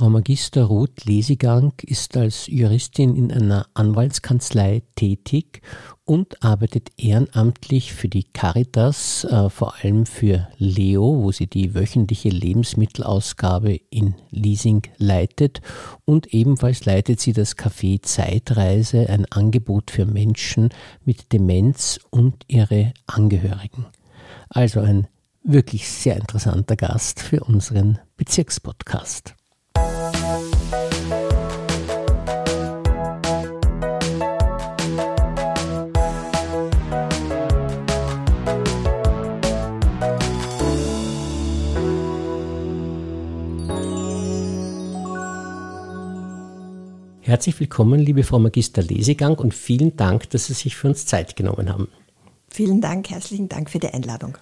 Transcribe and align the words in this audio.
Frau 0.00 0.08
Magister 0.08 0.64
Ruth 0.64 1.04
Lesigang 1.04 1.74
ist 1.82 2.16
als 2.16 2.46
Juristin 2.46 3.16
in 3.16 3.30
einer 3.30 3.66
Anwaltskanzlei 3.74 4.82
tätig 4.94 5.60
und 6.06 6.42
arbeitet 6.42 6.88
ehrenamtlich 6.96 7.92
für 7.92 8.08
die 8.08 8.24
Caritas, 8.24 9.24
äh, 9.24 9.50
vor 9.50 9.74
allem 9.76 10.06
für 10.06 10.48
Leo, 10.56 11.22
wo 11.22 11.32
sie 11.32 11.48
die 11.48 11.74
wöchentliche 11.74 12.30
Lebensmittelausgabe 12.30 13.78
in 13.90 14.14
Leasing 14.30 14.84
leitet. 14.96 15.60
Und 16.06 16.32
ebenfalls 16.32 16.86
leitet 16.86 17.20
sie 17.20 17.34
das 17.34 17.58
Café 17.58 18.00
Zeitreise, 18.00 19.06
ein 19.10 19.26
Angebot 19.26 19.90
für 19.90 20.06
Menschen 20.06 20.70
mit 21.04 21.30
Demenz 21.30 22.00
und 22.08 22.46
ihre 22.48 22.94
Angehörigen. 23.06 23.84
Also 24.48 24.80
ein 24.80 25.08
wirklich 25.42 25.90
sehr 25.90 26.16
interessanter 26.16 26.76
Gast 26.76 27.20
für 27.20 27.44
unseren 27.44 27.98
Bezirkspodcast. 28.16 29.34
Herzlich 47.22 47.60
willkommen, 47.60 48.00
liebe 48.00 48.24
Frau 48.24 48.38
Magister 48.38 48.82
Lesegang, 48.82 49.34
und 49.36 49.52
vielen 49.52 49.94
Dank, 49.96 50.30
dass 50.30 50.46
Sie 50.46 50.54
sich 50.54 50.74
für 50.74 50.88
uns 50.88 51.04
Zeit 51.04 51.36
genommen 51.36 51.68
haben. 51.68 51.88
Vielen 52.48 52.80
Dank, 52.80 53.10
herzlichen 53.10 53.48
Dank 53.48 53.68
für 53.68 53.78
die 53.78 53.88
Einladung. 53.88 54.38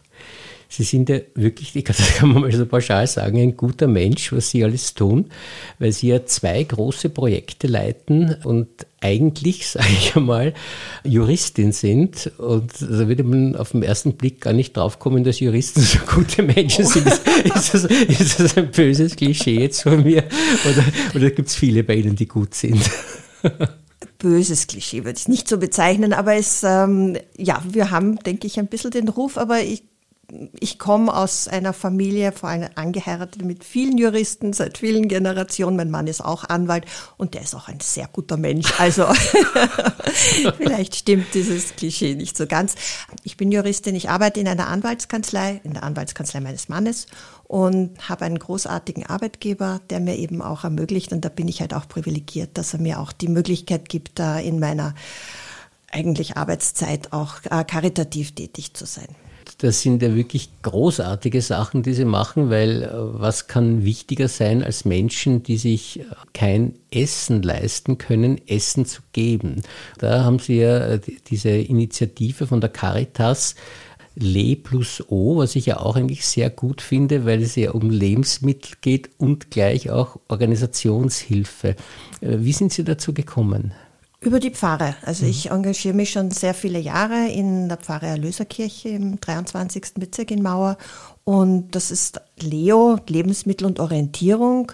Sie 0.70 0.82
sind 0.82 1.08
ja 1.08 1.18
wirklich, 1.34 1.72
das 1.84 2.14
kann 2.16 2.30
man 2.30 2.42
mal 2.42 2.52
so 2.52 2.66
pauschal 2.66 3.06
sagen, 3.06 3.38
ein 3.40 3.56
guter 3.56 3.86
Mensch, 3.86 4.32
was 4.32 4.50
Sie 4.50 4.62
alles 4.62 4.92
tun, 4.92 5.30
weil 5.78 5.92
Sie 5.92 6.08
ja 6.08 6.27
zwei 6.27 6.62
große 6.62 7.08
Projekte 7.08 7.66
leiten 7.66 8.36
und 8.44 8.68
eigentlich, 9.00 9.66
sage 9.69 9.89
ich 9.91 10.14
einmal, 10.14 10.52
Juristin 11.05 11.72
sind. 11.72 12.30
Und 12.36 12.70
da 12.80 13.08
würde 13.08 13.24
man 13.24 13.56
auf 13.56 13.72
den 13.72 13.83
ersten 13.83 14.12
Blick 14.14 14.42
gar 14.42 14.52
nicht 14.52 14.77
draufkommen, 14.77 15.24
dass 15.24 15.41
Juristen 15.41 15.80
so 15.80 15.98
gute 16.06 16.42
Menschen 16.42 16.84
sind. 16.84 17.06
Ist 17.06 17.72
das, 17.72 17.84
ist 17.84 18.41
das 18.41 18.56
ein 18.56 18.70
böses 18.70 19.16
Klischee 19.16 19.61
jetzt 19.61 19.83
von 19.83 20.02
mir? 20.02 20.24
Oder, 20.64 20.84
oder 21.14 21.30
gibt 21.30 21.48
es 21.48 21.55
viele 21.55 21.83
bei 21.83 21.94
Ihnen, 21.94 22.14
die 22.14 22.28
gut 22.28 22.55
sind? 22.55 22.78
böses 24.19 24.66
Klischee 24.66 25.05
würde 25.05 25.19
ich 25.19 25.28
nicht 25.28 25.48
so 25.48 25.58
bezeichnen, 25.58 26.12
aber 26.12 26.34
es, 26.34 26.62
ähm, 26.64 27.16
ja, 27.36 27.62
wir 27.69 27.91
haben, 27.91 28.19
denke 28.19 28.46
ich, 28.46 28.58
ein 28.58 28.66
bisschen 28.66 28.91
den 28.91 29.08
Ruf, 29.08 29.39
aber 29.39 29.61
ich 29.61 29.84
ich 30.60 30.78
komme 30.78 31.14
aus 31.14 31.48
einer 31.48 31.72
Familie, 31.72 32.32
vor 32.32 32.50
allem 32.50 32.68
angeheiratet 32.74 33.42
mit 33.44 33.64
vielen 33.64 33.96
Juristen 33.96 34.52
seit 34.52 34.76
vielen 34.76 35.08
Generationen. 35.08 35.76
Mein 35.76 35.90
Mann 35.90 36.06
ist 36.06 36.22
auch 36.22 36.44
Anwalt 36.44 36.84
und 37.16 37.32
der 37.32 37.40
ist 37.40 37.54
auch 37.54 37.68
ein 37.68 37.80
sehr 37.80 38.08
guter 38.08 38.36
Mensch. 38.36 38.78
Also 38.78 39.06
vielleicht 40.58 40.96
stimmt 40.96 41.32
dieses 41.32 41.76
Klischee 41.76 42.14
nicht 42.14 42.36
so 42.36 42.46
ganz. 42.46 42.74
Ich 43.22 43.38
bin 43.38 43.50
Juristin, 43.50 43.94
ich 43.94 44.10
arbeite 44.10 44.38
in 44.38 44.48
einer 44.48 44.68
Anwaltskanzlei, 44.68 45.62
in 45.64 45.72
der 45.72 45.82
Anwaltskanzlei 45.82 46.40
meines 46.40 46.68
Mannes 46.68 47.06
und 47.44 48.06
habe 48.06 48.26
einen 48.26 48.38
großartigen 48.38 49.06
Arbeitgeber, 49.06 49.80
der 49.88 50.00
mir 50.00 50.16
eben 50.16 50.42
auch 50.42 50.64
ermöglicht, 50.64 51.12
und 51.12 51.24
da 51.24 51.30
bin 51.30 51.48
ich 51.48 51.62
halt 51.62 51.72
auch 51.72 51.88
privilegiert, 51.88 52.58
dass 52.58 52.74
er 52.74 52.80
mir 52.80 53.00
auch 53.00 53.12
die 53.12 53.28
Möglichkeit 53.28 53.88
gibt, 53.88 54.18
da 54.18 54.38
in 54.38 54.58
meiner 54.58 54.94
eigentlich 55.90 56.36
Arbeitszeit 56.36 57.14
auch 57.14 57.36
äh, 57.50 57.64
karitativ 57.64 58.34
tätig 58.34 58.74
zu 58.74 58.84
sein 58.84 59.08
das 59.58 59.82
sind 59.82 60.02
ja 60.02 60.14
wirklich 60.14 60.50
großartige 60.62 61.41
Sachen, 61.42 61.82
die 61.82 61.94
sie 61.94 62.04
machen, 62.04 62.50
weil 62.50 62.82
äh, 62.82 62.88
was 62.92 63.46
kann 63.46 63.84
wichtiger 63.84 64.28
sein 64.28 64.62
als 64.62 64.84
Menschen, 64.84 65.42
die 65.42 65.56
sich 65.56 66.00
äh, 66.00 66.05
kein 66.32 66.74
Essen 66.90 67.42
leisten 67.42 67.98
können, 67.98 68.40
Essen 68.46 68.86
zu 68.86 69.02
geben. 69.12 69.62
Da 69.98 70.24
haben 70.24 70.38
sie 70.38 70.58
ja 70.58 70.78
äh, 70.78 71.00
diese 71.28 71.50
Initiative 71.50 72.46
von 72.46 72.60
der 72.60 72.70
Caritas, 72.70 73.55
Le 74.20 74.56
plus 74.56 75.05
O, 75.08 75.36
was 75.39 75.55
ich 75.55 75.67
ja 75.67 75.78
auch 75.78 75.94
eigentlich 75.94 76.27
sehr 76.27 76.50
gut 76.50 76.83
finde, 76.83 77.24
weil 77.24 77.40
es 77.40 77.55
ja 77.55 77.70
um 77.70 77.89
Lebensmittel 77.89 78.73
geht 78.80 79.11
und 79.17 79.52
gleich 79.52 79.90
auch 79.90 80.18
Organisationshilfe. 80.27 81.77
Wie 82.20 82.52
sind 82.52 82.73
Sie 82.73 82.83
dazu 82.83 83.14
gekommen? 83.14 83.74
Über 84.20 84.40
die 84.40 84.51
Pfarre. 84.51 84.96
Also 85.02 85.24
mhm. 85.24 85.30
ich 85.30 85.51
engagiere 85.51 85.95
mich 85.95 86.11
schon 86.11 86.33
sehr 86.33 86.52
viele 86.52 86.80
Jahre 86.80 87.29
in 87.29 87.68
der 87.68 87.77
Pfarre 87.77 88.06
Erlöserkirche 88.06 88.89
im 88.89 89.20
23. 89.20 89.95
Bezirk 89.95 90.33
in 90.33 90.42
Mauer. 90.42 90.77
Und 91.23 91.74
das 91.77 91.92
ist 91.92 92.20
Leo, 92.40 92.98
Lebensmittel 93.06 93.67
und 93.67 93.79
Orientierung. 93.79 94.73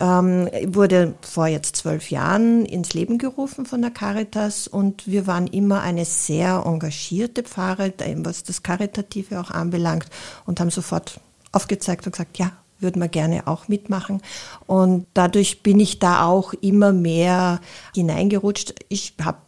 Ähm, 0.00 0.48
wurde 0.66 1.14
vor 1.22 1.46
jetzt 1.46 1.76
zwölf 1.76 2.10
Jahren 2.10 2.64
ins 2.64 2.94
Leben 2.94 3.18
gerufen 3.18 3.66
von 3.66 3.80
der 3.80 3.90
Caritas 3.92 4.66
und 4.66 5.06
wir 5.06 5.26
waren 5.26 5.46
immer 5.46 5.82
eine 5.82 6.04
sehr 6.04 6.64
engagierte 6.66 7.44
Pfarre, 7.44 7.92
was 8.16 8.42
das 8.42 8.62
Karitative 8.62 9.40
auch 9.40 9.50
anbelangt 9.50 10.06
und 10.46 10.58
haben 10.58 10.70
sofort 10.70 11.20
aufgezeigt 11.52 12.06
und 12.06 12.12
gesagt, 12.12 12.38
ja, 12.38 12.52
würden 12.82 13.00
wir 13.00 13.08
gerne 13.08 13.46
auch 13.46 13.68
mitmachen. 13.68 14.20
Und 14.66 15.06
dadurch 15.14 15.62
bin 15.62 15.80
ich 15.80 15.98
da 15.98 16.26
auch 16.26 16.52
immer 16.54 16.92
mehr 16.92 17.60
hineingerutscht. 17.94 18.74
Ich 18.88 19.14
habe 19.22 19.38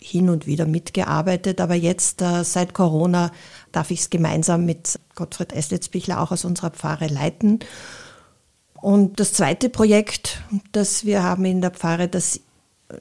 hin 0.00 0.28
und 0.28 0.46
wieder 0.46 0.66
mitgearbeitet, 0.66 1.60
aber 1.60 1.74
jetzt 1.74 2.22
äh, 2.22 2.44
seit 2.44 2.74
Corona 2.74 3.30
darf 3.70 3.90
ich 3.90 4.00
es 4.00 4.10
gemeinsam 4.10 4.64
mit 4.64 4.98
Gottfried 5.14 5.52
Eslitzbichler 5.52 6.20
auch 6.20 6.32
aus 6.32 6.44
unserer 6.44 6.70
Pfarre 6.70 7.06
leiten. 7.06 7.60
Und 8.74 9.20
das 9.20 9.32
zweite 9.32 9.68
Projekt, 9.68 10.42
das 10.72 11.04
wir 11.04 11.22
haben 11.22 11.44
in 11.44 11.60
der 11.60 11.70
Pfarre, 11.70 12.08
das 12.08 12.40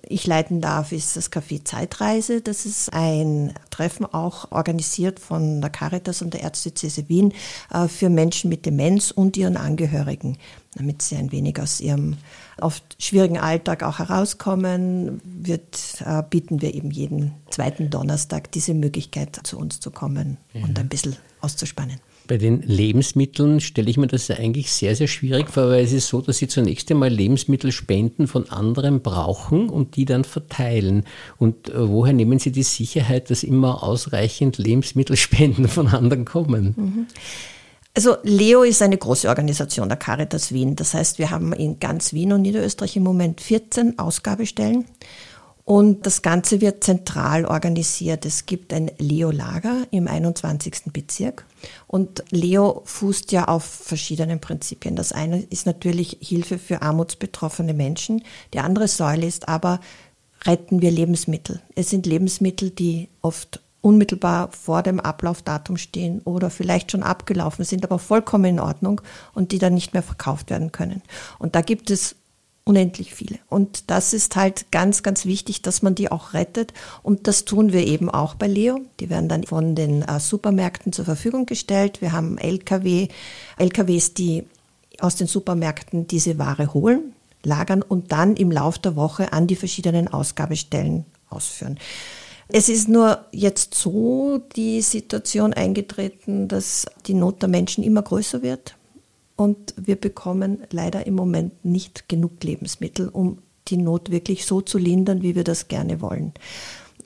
ich 0.08 0.28
leiten 0.28 0.62
darf, 0.62 0.92
ist 0.92 1.16
das 1.16 1.32
Café 1.32 1.64
Zeitreise. 1.64 2.42
Das 2.42 2.66
ist 2.66 2.94
ein 2.94 3.54
Treffen 3.70 4.06
auch 4.06 4.52
organisiert 4.52 5.20
von 5.20 5.62
der 5.62 5.70
Caritas 5.70 6.22
und 6.22 6.34
der 6.34 6.44
Erzdiözese 6.44 7.10
Wien 7.10 7.34
äh, 7.74 7.88
für 7.88 8.10
Menschen 8.10 8.50
mit 8.50 8.66
Demenz 8.66 9.12
und 9.12 9.38
ihren 9.38 9.58
Angehörigen, 9.58 10.38
damit 10.76 11.02
sie 11.02 11.16
ein 11.16 11.32
wenig 11.32 11.60
aus 11.60 11.82
ihrem 11.82 12.18
oft 12.60 12.84
schwierigen 13.00 13.38
Alltag 13.38 13.84
auch 13.84 14.00
herauskommen, 14.00 15.22
wird, 15.24 16.02
äh, 16.06 16.24
bieten 16.30 16.62
wir 16.62 16.74
eben 16.74 16.92
jeden 16.92 17.34
zweiten 17.50 17.90
Donnerstag 17.90 18.52
diese 18.52 18.74
Möglichkeit, 18.74 19.40
zu 19.44 19.58
uns 19.58 19.80
zu 19.80 19.92
kommen 19.92 20.38
ja. 20.54 20.64
und 20.64 20.78
ein 20.78 20.90
bisschen 20.90 21.16
auszuspannen. 21.42 22.00
Bei 22.32 22.38
den 22.38 22.62
Lebensmitteln 22.62 23.60
stelle 23.60 23.90
ich 23.90 23.98
mir 23.98 24.08
das 24.08 24.32
eigentlich 24.32 24.72
sehr, 24.72 24.96
sehr 24.96 25.10
schwierig 25.10 25.50
vor, 25.50 25.68
weil 25.68 25.84
es 25.84 25.92
ist 25.92 26.08
so, 26.08 26.22
dass 26.22 26.38
sie 26.38 26.48
zunächst 26.48 26.90
einmal 26.90 27.10
Lebensmittelspenden 27.10 28.26
von 28.26 28.50
anderen 28.50 29.02
brauchen 29.02 29.68
und 29.68 29.98
die 29.98 30.06
dann 30.06 30.24
verteilen. 30.24 31.04
Und 31.40 31.68
äh, 31.68 31.90
woher 31.90 32.14
nehmen 32.14 32.40
Sie 32.40 32.54
die 32.54 32.64
Sicherheit, 32.64 33.32
dass 33.32 33.44
immer 33.44 33.84
ausreichend 33.84 34.58
Lebensmittelspenden 34.60 35.68
von 35.68 35.88
anderen 35.88 36.24
kommen? 36.24 36.74
Mhm. 36.78 37.08
Also 37.94 38.16
Leo 38.24 38.64
ist 38.64 38.82
eine 38.82 38.98
große 38.98 39.28
Organisation 39.28 39.90
der 39.90 39.98
Caritas 39.98 40.54
Wien. 40.54 40.78
Das 40.78 40.94
heißt, 40.94 41.20
wir 41.20 41.32
haben 41.32 41.52
in 41.52 41.82
ganz 41.82 42.14
Wien 42.14 42.32
und 42.32 42.44
Niederösterreich 42.44 42.96
im 42.96 43.04
Moment 43.04 43.42
14 43.42 44.00
Ausgabestellen. 44.00 44.86
Und 45.72 46.06
das 46.06 46.22
Ganze 46.22 46.60
wird 46.60 46.84
zentral 46.84 47.46
organisiert. 47.46 48.26
Es 48.26 48.46
gibt 48.46 48.74
ein 48.74 48.92
Leo-Lager 48.98 49.88
im 49.92 50.10
21. 50.10 50.92
Bezirk. 50.92 51.46
Und 51.88 52.26
Leo 52.30 52.82
fußt 52.84 53.32
ja 53.32 53.46
auf 53.46 53.64
verschiedenen 53.64 54.42
Prinzipien. 54.42 54.98
Das 54.98 55.14
eine 55.14 55.42
ist 55.44 55.66
natürlich 55.66 56.18
Hilfe 56.20 56.60
für 56.60 56.82
armutsbetroffene 56.82 57.74
Menschen. 57.74 58.22
Die 58.54 58.60
andere 58.60 58.90
Säule 58.90 59.26
ist 59.26 59.48
aber, 59.48 59.80
retten 60.46 60.82
wir 60.82 60.92
Lebensmittel. 60.92 61.62
Es 61.74 61.90
sind 61.90 62.06
Lebensmittel, 62.06 62.72
die 62.72 63.08
oft 63.22 63.62
unmittelbar 63.80 64.52
vor 64.52 64.84
dem 64.84 65.00
Ablaufdatum 65.00 65.78
stehen 65.78 66.20
oder 66.26 66.50
vielleicht 66.50 66.92
schon 66.92 67.02
abgelaufen 67.02 67.64
sind, 67.64 67.86
aber 67.86 67.98
vollkommen 67.98 68.44
in 68.44 68.60
Ordnung 68.60 69.00
und 69.34 69.54
die 69.54 69.58
dann 69.58 69.76
nicht 69.76 69.94
mehr 69.94 70.04
verkauft 70.04 70.50
werden 70.50 70.74
können. 70.74 71.02
Und 71.40 71.56
da 71.56 71.62
gibt 71.62 71.92
es 71.92 72.18
unendlich 72.64 73.14
viele. 73.14 73.40
Und 73.50 73.90
das 73.90 74.14
ist 74.14 74.36
halt 74.36 74.72
ganz, 74.72 75.04
ganz 75.04 75.26
wichtig, 75.26 75.62
dass 75.62 75.82
man 75.82 75.96
die 75.96 76.12
auch 76.12 76.34
rettet. 76.34 76.74
Und 77.04 77.28
das 77.28 77.46
tun 77.46 77.74
wir 77.74 77.86
eben 77.86 78.10
auch 78.10 78.36
bei 78.36 78.48
Leo. 78.48 78.82
Die 79.00 79.10
werden 79.10 79.30
dann 79.30 79.44
von 79.44 79.76
den 79.76 80.04
äh, 80.04 80.20
Supermärkten 80.20 80.94
zur 80.94 81.06
Verfügung 81.06 81.46
gestellt. 81.46 82.02
Wir 82.02 82.12
haben 82.12 82.38
LKW, 82.38 83.08
LKWs, 83.58 84.14
die 84.14 84.46
aus 85.00 85.16
den 85.16 85.28
Supermärkten 85.28 86.08
diese 86.08 86.38
Ware 86.38 86.74
holen, 86.74 87.14
lagern 87.44 87.82
und 87.82 88.12
dann 88.12 88.36
im 88.36 88.52
Lauf 88.52 88.78
der 88.78 88.96
Woche 88.96 89.34
an 89.34 89.48
die 89.48 89.56
verschiedenen 89.56 90.08
Ausgabestellen 90.08 91.06
ausführen. 91.30 91.80
Es 92.48 92.70
ist 92.70 92.90
nur 92.90 93.26
jetzt 93.32 93.74
so 93.74 94.42
die 94.56 94.82
Situation 94.82 95.54
eingetreten, 95.54 96.48
dass 96.48 96.86
die 97.08 97.14
Not 97.14 97.42
der 97.42 97.50
Menschen 97.50 97.84
immer 97.84 98.02
größer 98.02 98.42
wird 98.42 98.76
und 99.42 99.74
wir 99.76 99.96
bekommen 99.96 100.60
leider 100.70 101.08
im 101.08 101.16
Moment 101.16 101.66
nicht 101.66 102.08
genug 102.08 102.44
Lebensmittel, 102.44 103.10
um 103.10 103.40
die 103.70 103.78
Not 103.78 104.12
wirklich 104.12 104.46
so 104.46 104.62
zu 104.62 104.78
lindern, 104.78 105.24
wie 105.24 105.34
wir 105.34 105.44
das 105.44 105.68
gerne 105.68 106.00
wollen. 106.00 106.34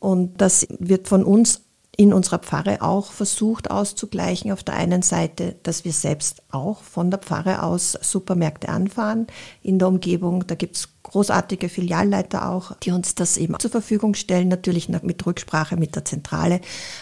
Und 0.02 0.42
das 0.42 0.68
wird 0.80 1.08
von 1.08 1.24
uns 1.24 1.62
in 1.98 2.14
unserer 2.14 2.40
Pfarre 2.40 2.82
auch 2.82 3.12
versucht 3.12 3.72
auszugleichen. 3.72 4.52
Auf 4.52 4.64
der 4.64 4.76
einen 4.76 5.02
Seite, 5.02 5.56
dass 5.64 5.86
wir 5.86 5.94
selbst 5.94 6.44
auch 6.52 6.82
von 6.84 7.10
der 7.10 7.20
Pfarre 7.20 7.64
aus 7.64 7.98
Supermärkte 8.02 8.70
anfahren 8.70 9.28
in 9.62 9.80
der 9.80 9.88
Umgebung. 9.88 10.46
Da 10.46 10.56
gibt 10.56 10.76
es 10.76 10.90
großartige 11.04 11.70
Filialleiter 11.70 12.50
auch, 12.50 12.76
die 12.78 12.92
uns 12.92 13.16
das 13.16 13.38
eben 13.38 13.58
zur 13.60 13.72
Verfügung 13.72 14.16
stellen, 14.16 14.48
natürlich 14.48 14.90
mit 14.90 15.26
Rücksprache 15.26 15.78
mit 15.78 15.96
der 15.96 16.04
Zentrale. 16.04 16.60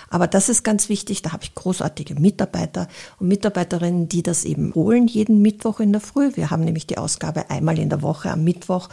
Aber 0.09 0.27
das 0.27 0.49
ist 0.49 0.63
ganz 0.63 0.89
wichtig, 0.89 1.21
da 1.21 1.31
habe 1.31 1.43
ich 1.43 1.55
großartige 1.55 2.15
Mitarbeiter 2.15 2.87
und 3.19 3.29
Mitarbeiterinnen, 3.29 4.09
die 4.09 4.21
das 4.21 4.45
eben 4.45 4.75
holen, 4.75 5.07
jeden 5.07 5.41
Mittwoch 5.41 5.79
in 5.79 5.91
der 5.91 6.01
Früh. 6.01 6.35
Wir 6.35 6.51
haben 6.51 6.65
nämlich 6.65 6.85
die 6.85 6.97
Ausgabe 6.97 7.49
einmal 7.49 7.79
in 7.79 7.89
der 7.89 8.01
Woche 8.01 8.29
am 8.29 8.43
Mittwoch 8.43 8.89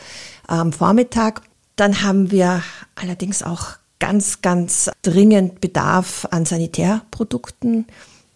am 0.46 0.72
Vormittag. 0.72 1.42
Dann 1.76 2.02
haben 2.02 2.30
wir 2.30 2.62
allerdings 2.94 3.42
auch 3.42 3.72
ganz, 4.00 4.42
ganz 4.42 4.90
dringend 5.02 5.60
Bedarf 5.60 6.26
an 6.30 6.44
Sanitärprodukten. 6.44 7.86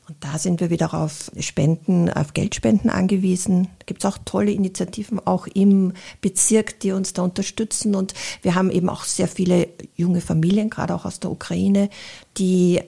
Und 0.06 0.16
da 0.20 0.38
sind 0.38 0.60
wir 0.60 0.68
wieder 0.68 0.92
auf 0.92 1.30
Spenden, 1.40 2.10
auf 2.10 2.34
Geldspenden 2.34 2.90
angewiesen. 2.90 3.68
Da 3.78 3.86
gibt 3.86 4.04
es 4.04 4.10
auch 4.10 4.18
tolle 4.24 4.52
Initiativen, 4.52 5.18
auch 5.26 5.46
im 5.46 5.94
Bezirk, 6.20 6.78
die 6.80 6.92
uns 6.92 7.14
da 7.14 7.22
unterstützen. 7.22 7.94
Und 7.94 8.12
wir 8.42 8.54
haben 8.54 8.70
eben 8.70 8.90
auch 8.90 9.04
sehr 9.04 9.28
viele 9.28 9.68
junge 9.96 10.20
Familien, 10.20 10.68
gerade 10.68 10.94
auch 10.94 11.06
aus 11.06 11.20
der 11.20 11.30
Ukraine, 11.30 11.88
die 12.36 12.82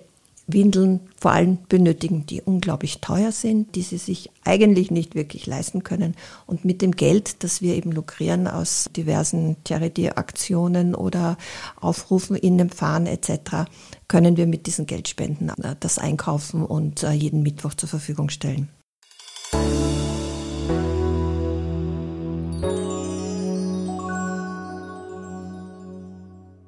Windeln 0.46 1.00
vor 1.18 1.32
allem 1.32 1.58
benötigen, 1.68 2.24
die 2.26 2.40
unglaublich 2.40 3.00
teuer 3.00 3.32
sind, 3.32 3.74
die 3.74 3.82
sie 3.82 3.98
sich 3.98 4.30
eigentlich 4.44 4.90
nicht 4.90 5.14
wirklich 5.14 5.46
leisten 5.46 5.82
können. 5.82 6.14
Und 6.46 6.64
mit 6.64 6.82
dem 6.82 6.92
Geld, 6.92 7.42
das 7.42 7.62
wir 7.62 7.74
eben 7.74 7.90
lukrieren 7.90 8.46
aus 8.46 8.88
diversen 8.96 9.56
Charity-Aktionen 9.66 10.94
oder 10.94 11.36
Aufrufen 11.80 12.36
in 12.36 12.58
dem 12.58 12.70
Fahren 12.70 13.06
etc., 13.06 13.68
können 14.08 14.36
wir 14.36 14.46
mit 14.46 14.66
diesen 14.66 14.86
Geldspenden 14.86 15.48
äh, 15.48 15.74
das 15.80 15.98
einkaufen 15.98 16.64
und 16.64 17.02
äh, 17.02 17.10
jeden 17.10 17.42
Mittwoch 17.42 17.74
zur 17.74 17.88
Verfügung 17.88 18.30
stellen. 18.30 18.68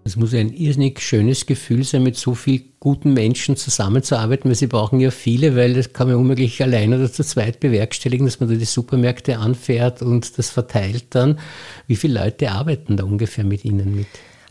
Es 0.09 0.17
muss 0.17 0.33
ein 0.33 0.55
irrsinnig 0.55 1.01
schönes 1.01 1.45
Gefühl 1.45 1.85
sein, 1.85 2.03
mit 2.03 2.17
so 2.17 2.35
vielen 2.35 2.73
guten 2.81 3.13
Menschen 3.13 3.57
zusammenzuarbeiten, 3.57 4.49
weil 4.49 4.57
sie 4.57 4.67
brauchen 4.67 5.01
ja 5.01 5.11
viele, 5.11 5.55
weil 5.55 5.75
das 5.75 5.93
kann 5.93 6.09
man 6.09 6.17
unmöglich 6.17 6.63
allein 6.63 6.95
oder 6.95 7.13
zu 7.13 7.23
zweit 7.23 7.61
bewerkstelligen, 7.61 8.25
dass 8.25 8.41
man 8.41 8.49
da 8.49 8.55
die 8.55 8.65
Supermärkte 8.65 9.37
anfährt 9.39 10.01
und 10.01 10.39
das 10.39 10.49
verteilt 10.49 11.07
dann. 11.11 11.39
Wie 11.87 11.97
viele 11.97 12.21
Leute 12.21 12.51
arbeiten 12.53 12.97
da 12.97 13.05
ungefähr 13.05 13.45
mit 13.45 13.67
Ihnen 13.67 13.95
mit? 13.95 14.07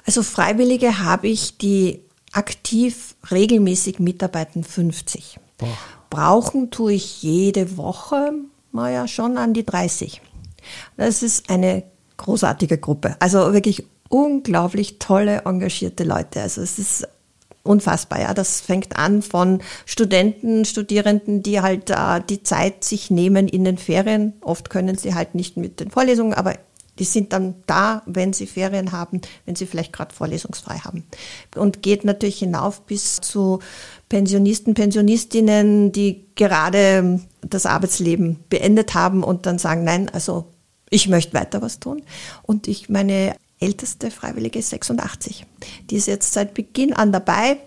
Also 0.05 0.21
Freiwillige 0.21 0.99
habe 0.99 1.27
ich, 1.27 1.57
die 1.57 2.01
aktiv 2.33 3.15
regelmäßig 3.31 3.97
mitarbeiten, 3.97 4.63
50. 4.63 5.39
Boah. 5.57 5.67
Brauchen 6.11 6.69
tue 6.69 6.93
ich 6.93 7.23
jede 7.23 7.77
Woche, 7.77 8.31
naja, 8.71 9.07
schon 9.07 9.39
an 9.39 9.55
die 9.55 9.65
30. 9.65 10.21
Das 10.97 11.23
ist 11.23 11.49
eine 11.49 11.83
großartige 12.17 12.77
Gruppe. 12.77 13.15
Also 13.19 13.53
wirklich 13.53 13.85
unglaublich 14.09 14.99
tolle, 14.99 15.43
engagierte 15.45 16.03
Leute. 16.03 16.41
Also 16.41 16.61
es 16.61 16.79
ist 16.79 17.07
unfassbar. 17.63 18.21
Ja, 18.21 18.33
das 18.33 18.61
fängt 18.61 18.97
an 18.97 19.21
von 19.21 19.61
Studenten, 19.85 20.65
Studierenden, 20.65 21.43
die 21.43 21.61
halt 21.61 21.89
äh, 21.89 22.21
die 22.27 22.43
Zeit 22.43 22.83
sich 22.83 23.11
nehmen 23.11 23.47
in 23.47 23.65
den 23.65 23.77
Ferien. 23.77 24.33
Oft 24.41 24.69
können 24.69 24.97
sie 24.97 25.13
halt 25.13 25.35
nicht 25.35 25.57
mit 25.57 25.79
den 25.79 25.91
Vorlesungen, 25.91 26.33
aber 26.33 26.55
die 26.99 27.03
sind 27.03 27.31
dann 27.33 27.55
da, 27.67 28.01
wenn 28.05 28.33
sie 28.33 28.47
Ferien 28.47 28.91
haben, 28.91 29.21
wenn 29.45 29.55
sie 29.55 29.67
vielleicht 29.67 29.93
gerade 29.93 30.15
vorlesungsfrei 30.15 30.79
haben. 30.79 31.03
Und 31.55 31.83
geht 31.83 32.03
natürlich 32.05 32.39
hinauf 32.39 32.81
bis 32.81 33.17
zu 33.17 33.59
Pensionisten, 34.09 34.73
Pensionistinnen, 34.73 35.91
die 35.91 36.25
gerade 36.35 37.19
das 37.41 37.65
Arbeitsleben 37.65 38.39
beendet 38.49 38.95
haben 38.95 39.23
und 39.23 39.45
dann 39.45 39.59
sagen, 39.59 39.83
nein, 39.83 40.09
also 40.09 40.45
ich 40.89 41.07
möchte 41.07 41.33
weiter 41.33 41.61
was 41.61 41.79
tun. 41.79 42.01
Und 42.43 42.67
ich 42.67 42.89
meine 42.89 43.35
älteste 43.59 44.11
Freiwillige 44.11 44.59
ist 44.59 44.69
86. 44.69 45.45
Die 45.89 45.95
ist 45.95 46.07
jetzt 46.07 46.33
seit 46.33 46.53
Beginn 46.53 46.93
an 46.93 47.11
dabei, 47.11 47.57